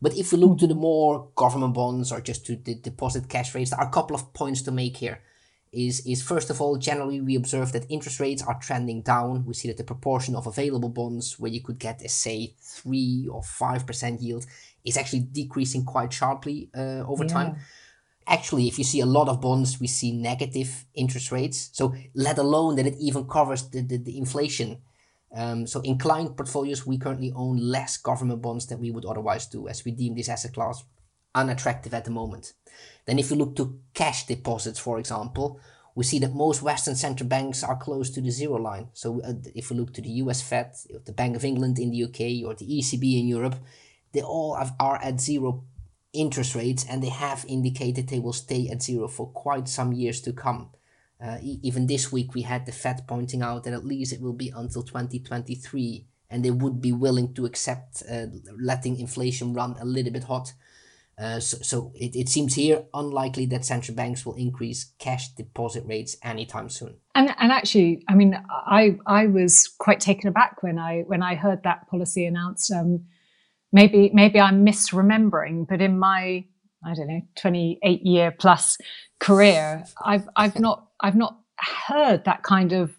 But 0.00 0.16
if 0.16 0.32
we 0.32 0.38
look 0.38 0.58
to 0.58 0.66
the 0.66 0.74
more 0.74 1.28
government 1.34 1.74
bonds 1.74 2.12
or 2.12 2.20
just 2.20 2.46
to 2.46 2.56
the 2.56 2.76
deposit 2.76 3.28
cash 3.28 3.54
rates, 3.54 3.70
there 3.70 3.80
are 3.80 3.88
a 3.88 3.90
couple 3.90 4.14
of 4.14 4.32
points 4.32 4.62
to 4.62 4.70
make 4.70 4.96
here 4.96 5.20
is, 5.72 6.06
is 6.06 6.22
first 6.22 6.50
of 6.50 6.60
all, 6.60 6.76
generally 6.76 7.20
we 7.20 7.36
observe 7.36 7.72
that 7.72 7.90
interest 7.90 8.20
rates 8.20 8.42
are 8.42 8.58
trending 8.60 9.02
down. 9.02 9.44
We 9.44 9.54
see 9.54 9.68
that 9.68 9.76
the 9.76 9.84
proportion 9.84 10.34
of 10.34 10.46
available 10.46 10.88
bonds 10.88 11.38
where 11.38 11.50
you 11.50 11.62
could 11.62 11.78
get 11.78 12.02
a, 12.02 12.08
say, 12.08 12.54
3 12.60 13.28
or 13.30 13.42
5% 13.42 14.22
yield 14.22 14.46
is 14.84 14.96
actually 14.96 15.20
decreasing 15.20 15.84
quite 15.84 16.12
sharply 16.12 16.70
uh, 16.74 17.04
over 17.06 17.24
yeah. 17.24 17.32
time. 17.32 17.56
Actually, 18.26 18.68
if 18.68 18.78
you 18.78 18.84
see 18.84 19.00
a 19.00 19.06
lot 19.06 19.28
of 19.28 19.40
bonds, 19.40 19.80
we 19.80 19.86
see 19.86 20.12
negative 20.12 20.84
interest 20.94 21.32
rates. 21.32 21.70
So, 21.72 21.94
let 22.14 22.38
alone 22.38 22.76
that 22.76 22.86
it 22.86 22.96
even 23.00 23.26
covers 23.26 23.68
the, 23.70 23.80
the, 23.80 23.96
the 23.96 24.18
inflation. 24.18 24.82
Um, 25.34 25.66
so, 25.66 25.80
in 25.80 25.96
client 25.98 26.36
portfolios, 26.36 26.86
we 26.86 26.98
currently 26.98 27.32
own 27.34 27.56
less 27.56 27.96
government 27.96 28.42
bonds 28.42 28.66
than 28.66 28.80
we 28.80 28.90
would 28.90 29.06
otherwise 29.06 29.46
do, 29.46 29.66
as 29.66 29.82
we 29.82 29.92
deem 29.92 30.14
this 30.14 30.28
asset 30.28 30.52
class 30.52 30.84
unattractive 31.34 31.94
at 31.94 32.04
the 32.04 32.10
moment. 32.10 32.52
Then 33.06 33.18
if 33.18 33.30
you 33.30 33.36
look 33.36 33.56
to 33.56 33.80
cash 33.94 34.26
deposits, 34.26 34.78
for 34.78 34.98
example, 34.98 35.60
we 35.94 36.04
see 36.04 36.18
that 36.20 36.34
most 36.34 36.62
Western 36.62 36.94
central 36.94 37.28
banks 37.28 37.64
are 37.64 37.76
close 37.76 38.10
to 38.10 38.20
the 38.20 38.30
zero 38.30 38.56
line. 38.56 38.88
So 38.92 39.20
uh, 39.22 39.32
if 39.54 39.70
we 39.70 39.76
look 39.76 39.92
to 39.94 40.00
the 40.00 40.10
US 40.22 40.40
Fed, 40.40 40.72
the 41.04 41.12
Bank 41.12 41.34
of 41.34 41.44
England 41.44 41.78
in 41.78 41.90
the 41.90 42.04
UK, 42.04 42.46
or 42.46 42.54
the 42.54 42.66
ECB 42.66 43.18
in 43.18 43.26
Europe, 43.26 43.56
they 44.12 44.22
all 44.22 44.54
have, 44.54 44.74
are 44.78 45.02
at 45.02 45.20
zero 45.20 45.64
interest 46.12 46.54
rates 46.54 46.86
and 46.88 47.02
they 47.02 47.08
have 47.08 47.44
indicated 47.48 48.08
they 48.08 48.18
will 48.18 48.32
stay 48.32 48.68
at 48.68 48.82
zero 48.82 49.08
for 49.08 49.26
quite 49.28 49.68
some 49.68 49.92
years 49.92 50.20
to 50.20 50.32
come. 50.32 50.70
Uh, 51.20 51.38
even 51.42 51.88
this 51.88 52.12
week, 52.12 52.32
we 52.34 52.42
had 52.42 52.64
the 52.64 52.72
Fed 52.72 53.04
pointing 53.08 53.42
out 53.42 53.64
that 53.64 53.74
at 53.74 53.84
least 53.84 54.12
it 54.12 54.20
will 54.20 54.32
be 54.32 54.52
until 54.54 54.82
2023 54.82 56.06
and 56.30 56.44
they 56.44 56.50
would 56.50 56.80
be 56.80 56.92
willing 56.92 57.34
to 57.34 57.44
accept 57.44 58.02
uh, 58.08 58.26
letting 58.58 58.98
inflation 58.98 59.52
run 59.52 59.74
a 59.80 59.84
little 59.84 60.12
bit 60.12 60.24
hot 60.24 60.52
uh, 61.18 61.40
so, 61.40 61.58
so 61.62 61.92
it, 61.94 62.14
it 62.14 62.28
seems 62.28 62.54
here 62.54 62.84
unlikely 62.94 63.46
that 63.46 63.64
central 63.64 63.94
banks 63.96 64.24
will 64.24 64.34
increase 64.34 64.92
cash 64.98 65.28
deposit 65.34 65.84
rates 65.86 66.16
anytime 66.22 66.68
soon. 66.68 66.96
And, 67.14 67.34
and 67.38 67.50
actually, 67.50 68.04
I 68.08 68.14
mean, 68.14 68.40
I 68.48 68.96
I 69.06 69.26
was 69.26 69.68
quite 69.78 70.00
taken 70.00 70.28
aback 70.28 70.62
when 70.62 70.78
I 70.78 71.02
when 71.06 71.22
I 71.22 71.34
heard 71.34 71.64
that 71.64 71.88
policy 71.88 72.24
announced. 72.24 72.70
Um, 72.70 73.04
maybe 73.72 74.10
maybe 74.14 74.40
I'm 74.40 74.64
misremembering, 74.64 75.66
but 75.68 75.80
in 75.80 75.98
my 75.98 76.44
I 76.84 76.94
don't 76.94 77.08
know, 77.08 77.22
28 77.36 78.02
year 78.02 78.30
plus 78.30 78.78
career, 79.18 79.84
I've, 80.04 80.28
I've 80.36 80.58
not, 80.58 80.88
I've 81.00 81.16
not 81.16 81.38
heard 81.56 82.24
that 82.24 82.42
kind 82.42 82.72
of 82.72 82.94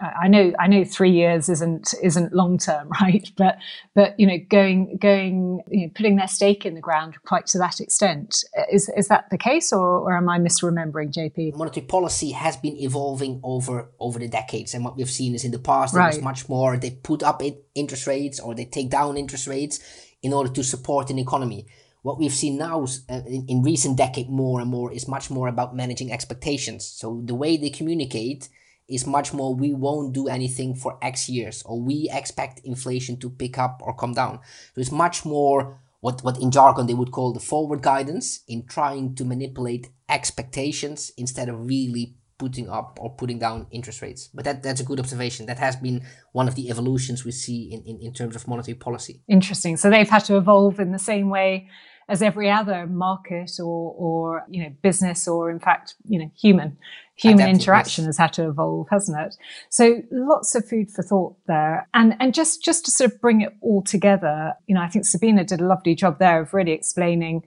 I 0.00 0.28
know 0.28 0.52
I 0.58 0.66
know 0.66 0.84
three 0.84 1.10
years 1.10 1.48
isn't 1.48 1.94
isn't 2.02 2.32
long 2.32 2.58
term, 2.58 2.88
right? 3.00 3.28
But 3.36 3.58
but 3.94 4.18
you 4.18 4.26
know, 4.26 4.38
going 4.48 4.98
going 4.98 5.62
you 5.70 5.86
know, 5.86 5.92
putting 5.94 6.16
their 6.16 6.28
stake 6.28 6.66
in 6.66 6.74
the 6.74 6.80
ground 6.80 7.16
quite 7.24 7.46
to 7.48 7.58
that 7.58 7.80
extent 7.80 8.44
is 8.70 8.90
is 8.96 9.08
that 9.08 9.30
the 9.30 9.38
case, 9.38 9.72
or, 9.72 9.98
or 10.00 10.16
am 10.16 10.28
I 10.28 10.38
misremembering, 10.38 11.12
JP? 11.12 11.56
Monetary 11.56 11.86
policy 11.86 12.32
has 12.32 12.56
been 12.56 12.76
evolving 12.76 13.40
over 13.42 13.90
over 13.98 14.18
the 14.18 14.28
decades, 14.28 14.74
and 14.74 14.84
what 14.84 14.96
we've 14.96 15.10
seen 15.10 15.34
is 15.34 15.44
in 15.44 15.50
the 15.50 15.58
past 15.58 15.94
right. 15.94 16.14
was 16.14 16.22
much 16.22 16.48
more 16.48 16.76
they 16.76 16.90
put 16.90 17.22
up 17.22 17.42
interest 17.74 18.06
rates 18.06 18.40
or 18.40 18.54
they 18.54 18.64
take 18.64 18.90
down 18.90 19.16
interest 19.16 19.46
rates 19.46 19.80
in 20.22 20.32
order 20.32 20.50
to 20.50 20.62
support 20.62 21.10
an 21.10 21.18
economy. 21.18 21.66
What 22.02 22.18
we've 22.18 22.32
seen 22.32 22.58
now 22.58 22.84
uh, 23.08 23.20
in, 23.26 23.46
in 23.48 23.62
recent 23.62 23.96
decade 23.96 24.28
more 24.28 24.60
and 24.60 24.68
more 24.68 24.92
is 24.92 25.06
much 25.06 25.30
more 25.30 25.48
about 25.48 25.74
managing 25.74 26.12
expectations. 26.12 26.84
So 26.84 27.22
the 27.24 27.34
way 27.34 27.56
they 27.56 27.70
communicate 27.70 28.48
is 28.88 29.06
much 29.06 29.32
more 29.32 29.54
we 29.54 29.72
won't 29.72 30.12
do 30.12 30.28
anything 30.28 30.74
for 30.74 30.98
X 31.02 31.28
years 31.28 31.62
or 31.64 31.80
we 31.80 32.08
expect 32.12 32.60
inflation 32.64 33.18
to 33.20 33.30
pick 33.30 33.58
up 33.58 33.80
or 33.82 33.94
come 33.94 34.12
down. 34.12 34.40
So 34.74 34.80
it's 34.80 34.92
much 34.92 35.24
more 35.24 35.80
what, 36.00 36.22
what 36.22 36.40
in 36.40 36.50
jargon 36.50 36.86
they 36.86 36.94
would 36.94 37.12
call 37.12 37.32
the 37.32 37.40
forward 37.40 37.80
guidance 37.80 38.40
in 38.48 38.66
trying 38.66 39.14
to 39.14 39.24
manipulate 39.24 39.88
expectations 40.08 41.12
instead 41.16 41.48
of 41.48 41.66
really 41.66 42.16
putting 42.38 42.68
up 42.68 42.98
or 43.00 43.14
putting 43.14 43.38
down 43.38 43.68
interest 43.70 44.02
rates. 44.02 44.28
But 44.34 44.44
that, 44.44 44.62
that's 44.64 44.80
a 44.80 44.84
good 44.84 44.98
observation. 44.98 45.46
That 45.46 45.60
has 45.60 45.76
been 45.76 46.04
one 46.32 46.48
of 46.48 46.56
the 46.56 46.70
evolutions 46.70 47.24
we 47.24 47.30
see 47.30 47.72
in, 47.72 47.82
in, 47.84 48.00
in 48.00 48.12
terms 48.12 48.34
of 48.34 48.48
monetary 48.48 48.74
policy. 48.74 49.22
Interesting. 49.28 49.76
So 49.76 49.90
they've 49.90 50.08
had 50.08 50.24
to 50.24 50.36
evolve 50.36 50.80
in 50.80 50.90
the 50.90 50.98
same 50.98 51.30
way 51.30 51.68
as 52.08 52.20
every 52.20 52.50
other 52.50 52.86
market 52.86 53.52
or, 53.60 53.94
or 53.96 54.44
you 54.50 54.62
know 54.62 54.70
business 54.82 55.28
or 55.28 55.50
in 55.50 55.60
fact 55.60 55.94
you 56.04 56.18
know 56.18 56.30
human 56.36 56.76
human 57.22 57.48
interaction 57.48 58.04
has 58.06 58.18
had 58.18 58.32
to 58.34 58.48
evolve, 58.48 58.88
hasn't 58.90 59.18
it? 59.20 59.36
So 59.70 60.02
lots 60.10 60.54
of 60.54 60.68
food 60.68 60.90
for 60.90 61.02
thought 61.02 61.36
there. 61.46 61.88
And 61.94 62.14
and 62.20 62.34
just 62.34 62.62
just 62.62 62.84
to 62.86 62.90
sort 62.90 63.12
of 63.12 63.20
bring 63.20 63.40
it 63.40 63.54
all 63.60 63.82
together, 63.82 64.54
you 64.66 64.74
know, 64.74 64.82
I 64.82 64.88
think 64.88 65.04
Sabina 65.04 65.44
did 65.44 65.60
a 65.60 65.66
lovely 65.66 65.94
job 65.94 66.18
there 66.18 66.40
of 66.40 66.52
really 66.52 66.72
explaining 66.72 67.42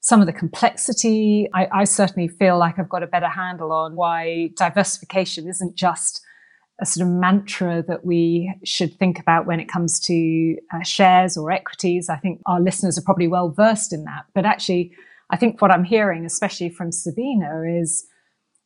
some 0.00 0.20
of 0.20 0.26
the 0.26 0.32
complexity. 0.32 1.48
I, 1.54 1.68
I 1.72 1.84
certainly 1.84 2.28
feel 2.28 2.58
like 2.58 2.78
I've 2.78 2.88
got 2.88 3.02
a 3.02 3.06
better 3.06 3.28
handle 3.28 3.72
on 3.72 3.96
why 3.96 4.50
diversification 4.56 5.48
isn't 5.48 5.74
just 5.74 6.22
a 6.80 6.86
sort 6.86 7.08
of 7.08 7.12
mantra 7.12 7.82
that 7.88 8.04
we 8.04 8.54
should 8.64 8.96
think 8.98 9.18
about 9.18 9.46
when 9.46 9.58
it 9.58 9.68
comes 9.68 9.98
to 9.98 10.56
uh, 10.72 10.82
shares 10.84 11.36
or 11.36 11.50
equities. 11.50 12.08
I 12.08 12.16
think 12.16 12.40
our 12.46 12.60
listeners 12.60 12.96
are 12.96 13.02
probably 13.02 13.26
well 13.26 13.50
versed 13.50 13.92
in 13.92 14.04
that. 14.04 14.26
But 14.34 14.46
actually, 14.46 14.92
I 15.30 15.36
think 15.36 15.60
what 15.60 15.72
I'm 15.72 15.84
hearing, 15.84 16.24
especially 16.24 16.70
from 16.70 16.92
Sabina, 16.92 17.62
is 17.62 18.06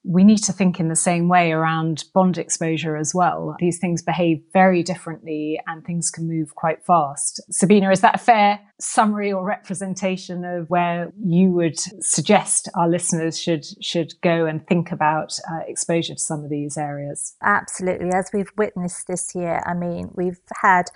we 0.05 0.25
need 0.25 0.39
to 0.39 0.53
think 0.53 0.81
in 0.81 0.89
the 0.89 0.97
same 0.97 1.29
way 1.29 1.53
around 1.53 2.05
bond 2.13 2.37
exposure 2.37 2.97
as 2.97 3.15
well. 3.15 3.55
These 3.61 3.79
things 3.79 4.03
behave 4.03 4.43
very 4.53 4.83
differently 4.83 5.61
and 5.67 5.85
things 5.85 6.11
can 6.11 6.27
move 6.27 6.57
quite 6.57 6.85
fast. 6.85 7.41
Sabina, 7.51 7.91
is 7.91 8.01
that 8.01 8.17
a 8.17 8.19
fair 8.19 8.61
summary 8.81 9.33
or 9.33 9.45
representation 9.45 10.45
of 10.45 10.69
where 10.69 11.13
you 11.25 11.51
would 11.51 11.79
suggest 12.01 12.69
our 12.75 12.89
listeners 12.89 13.41
should 13.41 13.65
should 13.81 14.15
go 14.23 14.45
and 14.47 14.67
think 14.67 14.91
about 14.91 15.39
uh, 15.51 15.61
exposure 15.69 16.15
to 16.15 16.21
some 16.21 16.43
of 16.43 16.51
these 16.51 16.77
areas? 16.77 17.37
Absolutely. 17.43 18.11
As 18.13 18.31
we've 18.35 18.53
witnessed 18.57 19.07
this 19.07 19.37
year, 19.37 19.63
I 19.67 19.75
mean, 19.75 20.11
we've 20.15 20.41
had 20.63 20.87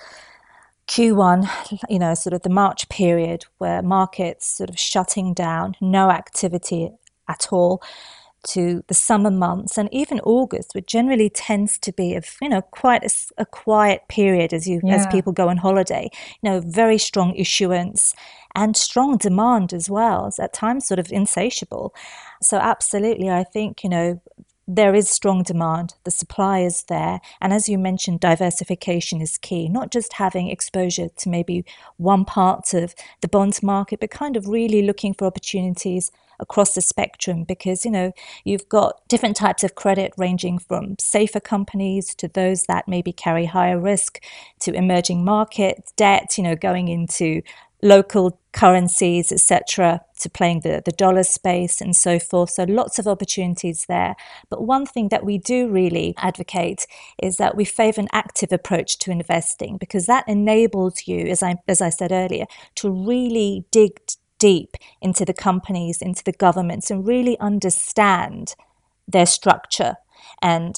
Q1, 0.88 1.80
you 1.88 2.00
know, 2.00 2.14
sort 2.14 2.32
of 2.32 2.42
the 2.42 2.50
March 2.50 2.88
period 2.88 3.44
where 3.58 3.82
markets 3.82 4.46
sort 4.48 4.70
of 4.70 4.78
shutting 4.78 5.32
down, 5.32 5.76
no 5.80 6.10
activity 6.10 6.90
at 7.28 7.48
all 7.52 7.82
to 8.46 8.82
the 8.88 8.94
summer 8.94 9.30
months 9.30 9.76
and 9.76 9.88
even 9.92 10.20
August, 10.20 10.74
which 10.74 10.86
generally 10.86 11.28
tends 11.30 11.78
to 11.78 11.92
be 11.92 12.14
a 12.14 12.22
you 12.40 12.48
know 12.48 12.62
quite 12.62 13.04
a, 13.04 13.10
a 13.38 13.46
quiet 13.46 14.02
period 14.08 14.52
as 14.52 14.68
you 14.68 14.80
yeah. 14.84 14.94
as 14.94 15.06
people 15.08 15.32
go 15.32 15.48
on 15.48 15.56
holiday. 15.56 16.08
You 16.42 16.50
know, 16.50 16.60
very 16.60 16.98
strong 16.98 17.34
issuance 17.34 18.14
and 18.54 18.76
strong 18.76 19.16
demand 19.16 19.72
as 19.72 19.90
well. 19.90 20.26
It's 20.26 20.40
at 20.40 20.52
times 20.52 20.86
sort 20.86 20.98
of 20.98 21.12
insatiable. 21.12 21.94
So 22.42 22.58
absolutely, 22.58 23.30
I 23.30 23.44
think 23.44 23.82
you 23.82 23.90
know 23.90 24.20
there 24.68 24.94
is 24.94 25.08
strong 25.08 25.42
demand, 25.42 25.94
the 26.04 26.10
supply 26.10 26.60
is 26.60 26.84
there. 26.84 27.20
And 27.40 27.52
as 27.52 27.68
you 27.68 27.78
mentioned, 27.78 28.20
diversification 28.20 29.20
is 29.20 29.38
key, 29.38 29.68
not 29.68 29.92
just 29.92 30.14
having 30.14 30.48
exposure 30.48 31.08
to 31.08 31.28
maybe 31.28 31.64
one 31.98 32.24
part 32.24 32.74
of 32.74 32.94
the 33.20 33.28
bonds 33.28 33.62
market, 33.62 34.00
but 34.00 34.10
kind 34.10 34.36
of 34.36 34.48
really 34.48 34.82
looking 34.82 35.14
for 35.14 35.26
opportunities 35.26 36.10
across 36.38 36.74
the 36.74 36.80
spectrum 36.80 37.44
because, 37.44 37.84
you 37.84 37.90
know, 37.90 38.12
you've 38.44 38.68
got 38.68 39.00
different 39.08 39.36
types 39.36 39.64
of 39.64 39.74
credit 39.74 40.12
ranging 40.18 40.58
from 40.58 40.96
safer 40.98 41.40
companies 41.40 42.14
to 42.14 42.28
those 42.28 42.64
that 42.64 42.88
maybe 42.88 43.12
carry 43.12 43.46
higher 43.46 43.78
risk 43.78 44.22
to 44.60 44.72
emerging 44.74 45.24
market 45.24 45.90
debt, 45.96 46.36
you 46.36 46.44
know, 46.44 46.56
going 46.56 46.88
into 46.88 47.40
local 47.82 48.40
currencies, 48.52 49.30
etc., 49.30 50.00
to 50.20 50.30
playing 50.30 50.60
the, 50.60 50.82
the 50.84 50.92
dollar 50.92 51.22
space 51.22 51.80
and 51.80 51.94
so 51.94 52.18
forth. 52.18 52.50
So 52.50 52.64
lots 52.64 52.98
of 52.98 53.06
opportunities 53.06 53.84
there. 53.86 54.16
But 54.48 54.64
one 54.64 54.86
thing 54.86 55.08
that 55.10 55.24
we 55.24 55.36
do 55.38 55.68
really 55.68 56.14
advocate 56.16 56.86
is 57.22 57.36
that 57.36 57.54
we 57.54 57.64
favor 57.66 58.00
an 58.00 58.08
active 58.12 58.50
approach 58.50 58.98
to 59.00 59.10
investing 59.10 59.76
because 59.76 60.06
that 60.06 60.24
enables 60.26 61.06
you, 61.06 61.26
as 61.26 61.42
I 61.42 61.56
as 61.68 61.80
I 61.80 61.90
said 61.90 62.12
earlier, 62.12 62.46
to 62.76 62.90
really 62.90 63.66
dig 63.70 64.00
deep 64.38 64.76
into 65.00 65.24
the 65.24 65.34
companies, 65.34 66.02
into 66.02 66.24
the 66.24 66.32
governments, 66.32 66.90
and 66.90 67.06
really 67.06 67.38
understand 67.38 68.54
their 69.06 69.26
structure 69.26 69.96
and 70.42 70.76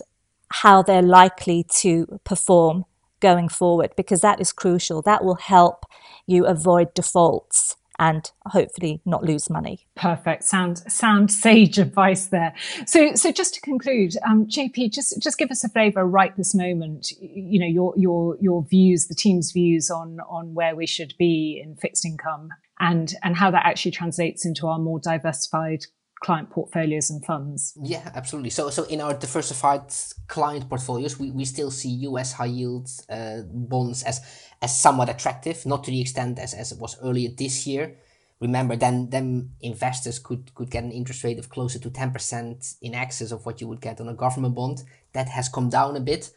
how 0.51 0.83
they're 0.83 1.03
likely 1.03 1.65
to 1.77 2.21
perform 2.25 2.85
going 3.21 3.49
forward, 3.49 3.93
because 3.97 4.21
that 4.21 4.41
is 4.41 4.53
crucial. 4.53 5.03
That 5.03 5.25
will 5.25 5.37
help 5.37 5.85
you 6.29 6.47
avoid 6.47 6.95
defaults 6.95 7.75
and 7.99 8.31
hopefully 8.47 9.01
not 9.05 9.25
lose 9.25 9.51
money. 9.51 9.89
Perfect. 9.97 10.45
Sound 10.45 10.79
sound 10.79 11.33
sage 11.45 11.79
advice 11.79 12.27
there. 12.27 12.55
So 12.87 13.15
so 13.15 13.33
just 13.33 13.55
to 13.55 13.61
conclude, 13.61 14.15
um, 14.25 14.47
JP, 14.47 14.93
just 14.93 15.21
just 15.21 15.39
give 15.39 15.51
us 15.51 15.65
a 15.65 15.69
flavour 15.69 16.07
right 16.07 16.37
this 16.37 16.55
moment. 16.55 17.11
You 17.21 17.59
know 17.59 17.67
your 17.67 17.95
your 17.97 18.37
your 18.41 18.65
views, 18.65 19.09
the 19.09 19.15
team's 19.15 19.51
views 19.51 19.91
on 19.91 20.21
on 20.29 20.55
where 20.55 20.77
we 20.77 20.87
should 20.87 21.15
be 21.19 21.61
in 21.63 21.75
fixed 21.77 22.05
income 22.05 22.51
and 22.79 23.15
and 23.25 23.37
how 23.37 23.51
that 23.51 23.67
actually 23.67 23.91
translates 23.91 24.47
into 24.47 24.69
our 24.69 24.79
more 24.79 25.01
diversified 25.01 25.85
client 26.21 26.51
portfolios 26.51 27.11
and 27.11 27.25
funds. 27.25 27.77
Yeah, 27.83 28.11
absolutely. 28.15 28.51
So 28.51 28.71
so 28.71 28.85
in 28.85 29.01
our 29.01 29.15
diversified 29.15 29.93
client 30.27 30.69
portfolios, 30.69 31.19
we, 31.19 31.31
we 31.31 31.45
still 31.45 31.71
see 31.71 31.89
US 31.89 32.33
high 32.33 32.47
yield 32.47 32.89
uh, 33.09 33.43
bonds 33.51 34.03
as 34.03 34.21
as 34.61 34.79
somewhat 34.79 35.09
attractive, 35.09 35.65
not 35.65 35.85
to 35.85 35.91
the 35.91 36.01
extent 36.01 36.39
as, 36.39 36.55
as 36.55 36.73
it 36.73 36.79
was 36.79 36.97
earlier 37.03 37.31
this 37.31 37.67
year. 37.67 37.97
Remember, 38.41 38.77
then 38.77 39.11
then 39.11 39.51
investors 39.61 40.19
could 40.19 40.55
could 40.55 40.71
get 40.71 40.85
an 40.85 40.93
interest 40.93 41.25
rate 41.25 41.39
of 41.39 41.49
closer 41.49 41.79
to 41.81 41.91
ten 41.91 42.11
percent 42.11 42.75
in 42.81 42.95
excess 42.95 43.33
of 43.33 43.45
what 43.45 43.61
you 43.61 43.69
would 43.69 43.81
get 43.81 44.01
on 44.01 44.09
a 44.09 44.15
government 44.15 44.55
bond. 44.55 44.85
That 45.13 45.29
has 45.29 45.49
come 45.49 45.69
down 45.69 45.97
a 45.97 46.01
bit. 46.01 46.31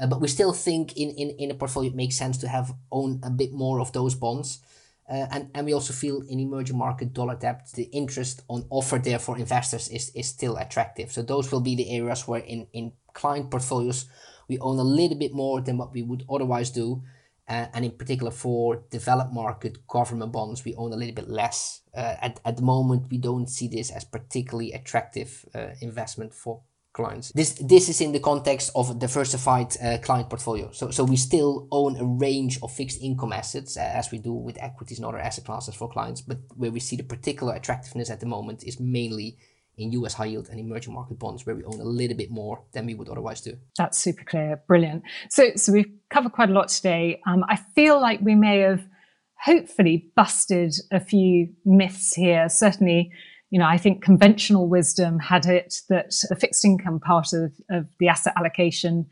Uh, 0.00 0.06
but 0.06 0.20
we 0.20 0.28
still 0.28 0.52
think 0.52 0.96
in, 0.96 1.10
in, 1.10 1.30
in 1.38 1.50
a 1.50 1.54
portfolio 1.54 1.90
it 1.90 1.96
makes 1.96 2.16
sense 2.16 2.38
to 2.38 2.46
have 2.46 2.72
own 2.92 3.18
a 3.24 3.30
bit 3.30 3.52
more 3.52 3.80
of 3.80 3.92
those 3.92 4.14
bonds. 4.14 4.60
Uh, 5.10 5.26
and, 5.32 5.50
and 5.54 5.66
we 5.66 5.72
also 5.72 5.92
feel 5.92 6.22
in 6.28 6.38
emerging 6.38 6.78
market 6.78 7.12
dollar 7.12 7.34
debt, 7.34 7.68
the 7.74 7.84
interest 7.84 8.42
on 8.48 8.64
offer 8.70 8.98
there 8.98 9.18
for 9.18 9.36
investors 9.36 9.88
is, 9.88 10.10
is 10.14 10.28
still 10.28 10.56
attractive. 10.56 11.10
So 11.10 11.22
those 11.22 11.50
will 11.50 11.62
be 11.62 11.74
the 11.74 11.90
areas 11.90 12.28
where 12.28 12.42
in, 12.42 12.68
in 12.72 12.92
client 13.12 13.50
portfolios, 13.50 14.06
we 14.48 14.58
own 14.60 14.78
a 14.78 14.84
little 14.84 15.18
bit 15.18 15.32
more 15.32 15.60
than 15.60 15.78
what 15.78 15.92
we 15.92 16.02
would 16.02 16.24
otherwise 16.30 16.70
do. 16.70 17.02
Uh, 17.48 17.66
and 17.72 17.84
in 17.84 17.92
particular 17.92 18.30
for 18.30 18.82
developed 18.90 19.32
market 19.32 19.86
government 19.86 20.32
bonds, 20.32 20.64
we 20.64 20.74
own 20.74 20.92
a 20.92 20.96
little 20.96 21.14
bit 21.14 21.28
less. 21.28 21.80
Uh, 21.96 22.14
at, 22.20 22.40
at 22.44 22.56
the 22.56 22.62
moment, 22.62 23.10
we 23.10 23.16
don't 23.16 23.48
see 23.48 23.68
this 23.68 23.90
as 23.90 24.04
particularly 24.04 24.72
attractive 24.72 25.46
uh, 25.54 25.68
investment 25.80 26.34
for 26.34 26.60
clients. 26.92 27.32
This 27.32 27.54
this 27.54 27.88
is 27.88 28.00
in 28.00 28.12
the 28.12 28.20
context 28.20 28.70
of 28.74 28.90
a 28.90 28.94
diversified 28.94 29.76
uh, 29.82 29.98
client 29.98 30.28
portfolio. 30.28 30.70
So 30.72 30.90
so 30.90 31.04
we 31.04 31.16
still 31.16 31.68
own 31.70 31.96
a 31.96 32.04
range 32.04 32.58
of 32.62 32.72
fixed 32.72 33.00
income 33.02 33.32
assets 33.32 33.76
uh, 33.76 33.80
as 34.00 34.10
we 34.10 34.18
do 34.18 34.32
with 34.32 34.62
equities 34.62 34.98
and 34.98 35.06
other 35.06 35.18
asset 35.18 35.44
classes 35.44 35.74
for 35.74 35.88
clients. 35.88 36.20
But 36.20 36.38
where 36.56 36.72
we 36.72 36.80
see 36.80 36.96
the 36.96 37.04
particular 37.04 37.54
attractiveness 37.54 38.10
at 38.10 38.20
the 38.20 38.26
moment 38.26 38.64
is 38.64 38.80
mainly 38.80 39.38
in 39.78 39.92
US 39.92 40.14
high 40.14 40.26
yield 40.26 40.48
and 40.50 40.60
emerging 40.60 40.94
market 40.94 41.18
bonds, 41.18 41.46
where 41.46 41.56
we 41.56 41.64
own 41.64 41.80
a 41.80 41.84
little 41.84 42.16
bit 42.16 42.30
more 42.30 42.64
than 42.72 42.86
we 42.86 42.94
would 42.94 43.08
otherwise 43.08 43.40
do. 43.40 43.56
That's 43.76 43.98
super 43.98 44.24
clear, 44.24 44.62
brilliant. 44.66 45.02
So 45.30 45.50
so 45.56 45.72
we've 45.72 45.90
covered 46.10 46.32
quite 46.32 46.50
a 46.50 46.52
lot 46.52 46.68
today. 46.68 47.20
Um, 47.26 47.44
I 47.48 47.56
feel 47.56 48.00
like 48.00 48.20
we 48.20 48.34
may 48.34 48.58
have 48.60 48.86
hopefully 49.40 50.10
busted 50.16 50.74
a 50.90 51.00
few 51.00 51.48
myths 51.64 52.14
here. 52.14 52.48
Certainly 52.48 53.12
you 53.50 53.58
know, 53.58 53.66
I 53.66 53.78
think 53.78 54.02
conventional 54.02 54.68
wisdom 54.68 55.18
had 55.18 55.46
it 55.46 55.76
that 55.88 56.14
the 56.28 56.36
fixed 56.36 56.64
income 56.64 57.00
part 57.00 57.32
of, 57.32 57.52
of 57.70 57.86
the 57.98 58.08
asset 58.08 58.34
allocation 58.36 59.06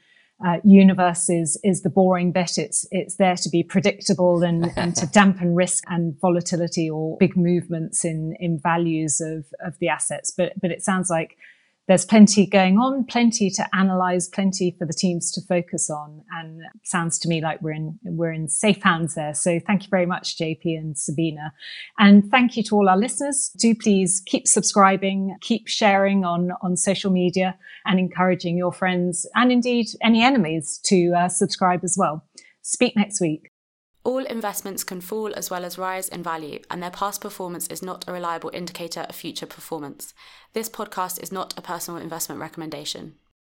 uh, 0.45 0.59
universe 0.65 1.31
is 1.31 1.59
is 1.65 1.83
the 1.83 1.91
boring 1.91 2.33
bit. 2.33 2.59
It's 2.59 2.87
it's 2.91 3.17
there 3.17 3.37
to 3.37 3.49
be 3.49 3.63
predictable 3.63 4.43
and, 4.43 4.71
and 4.77 4.95
to 4.97 5.07
dampen 5.07 5.55
risk 5.55 5.85
and 5.89 6.19
volatility 6.21 6.91
or 6.91 7.17
big 7.19 7.37
movements 7.37 8.05
in 8.05 8.35
in 8.39 8.59
values 8.59 9.21
of 9.21 9.47
of 9.67 9.79
the 9.79 9.89
assets. 9.89 10.33
But 10.37 10.53
but 10.61 10.71
it 10.71 10.83
sounds 10.83 11.09
like 11.09 11.37
there's 11.89 12.05
plenty 12.05 12.47
going 12.47 12.79
on, 12.79 13.05
plenty 13.05 13.49
to 13.51 13.69
analyze, 13.75 14.29
plenty 14.29 14.75
for 14.79 14.87
the 14.87 14.93
teams 14.93 15.31
to 15.33 15.41
focus 15.43 15.89
on, 15.89 16.23
and 16.33 16.63
sounds 16.83 17.19
to 17.21 17.29
me 17.29 17.41
like 17.41 17.63
we're 17.63 17.73
in 17.73 17.99
we're 18.05 18.33
in 18.33 18.49
safe 18.49 18.83
hands 18.83 19.15
there. 19.15 19.35
So 19.35 19.61
thank 19.67 19.85
you 19.85 19.89
very 19.89 20.07
much, 20.07 20.37
JP 20.37 20.65
and 20.65 20.99
Sabina, 20.99 21.53
and 21.99 22.29
thank 22.31 22.57
you 22.57 22.63
to 22.65 22.77
all 22.77 22.89
our 22.89 22.99
listeners. 22.99 23.51
Do 23.59 23.75
please 23.75 24.23
keep 24.27 24.49
subscribing, 24.49 25.37
keep 25.41 25.69
sharing 25.69 26.25
on 26.25 26.51
on 26.63 26.77
social 26.77 27.11
media, 27.11 27.57
and 27.85 27.99
encouraging 27.99 28.57
your 28.57 28.73
friends 28.73 29.27
and 29.35 29.53
indeed 29.53 29.87
any 30.03 30.23
enemies 30.23 30.81
to 30.87 31.13
uh, 31.17 31.29
subscribe 31.29 31.85
as 31.85 31.97
well. 31.99 32.25
Speak 32.63 32.97
next 32.97 33.21
week. 33.21 33.51
All 34.07 34.25
investments 34.25 34.85
can 34.85 35.01
fall 35.01 35.35
as 35.35 35.51
well 35.51 35.65
as 35.65 35.79
rise 35.79 36.09
in 36.09 36.23
value, 36.23 36.61
and 36.71 36.81
their 36.81 36.93
past 36.93 37.21
performance 37.21 37.67
is 37.67 37.83
not 37.83 38.05
a 38.07 38.13
reliable 38.13 38.53
indicator 38.55 39.01
of 39.01 39.17
future 39.17 39.47
performance. 39.47 40.15
This 40.53 40.69
podcast 40.69 41.21
is 41.21 41.33
not 41.33 41.59
a 41.59 41.61
personal 41.61 42.01
investment 42.01 42.41
recommendation. 42.41 43.17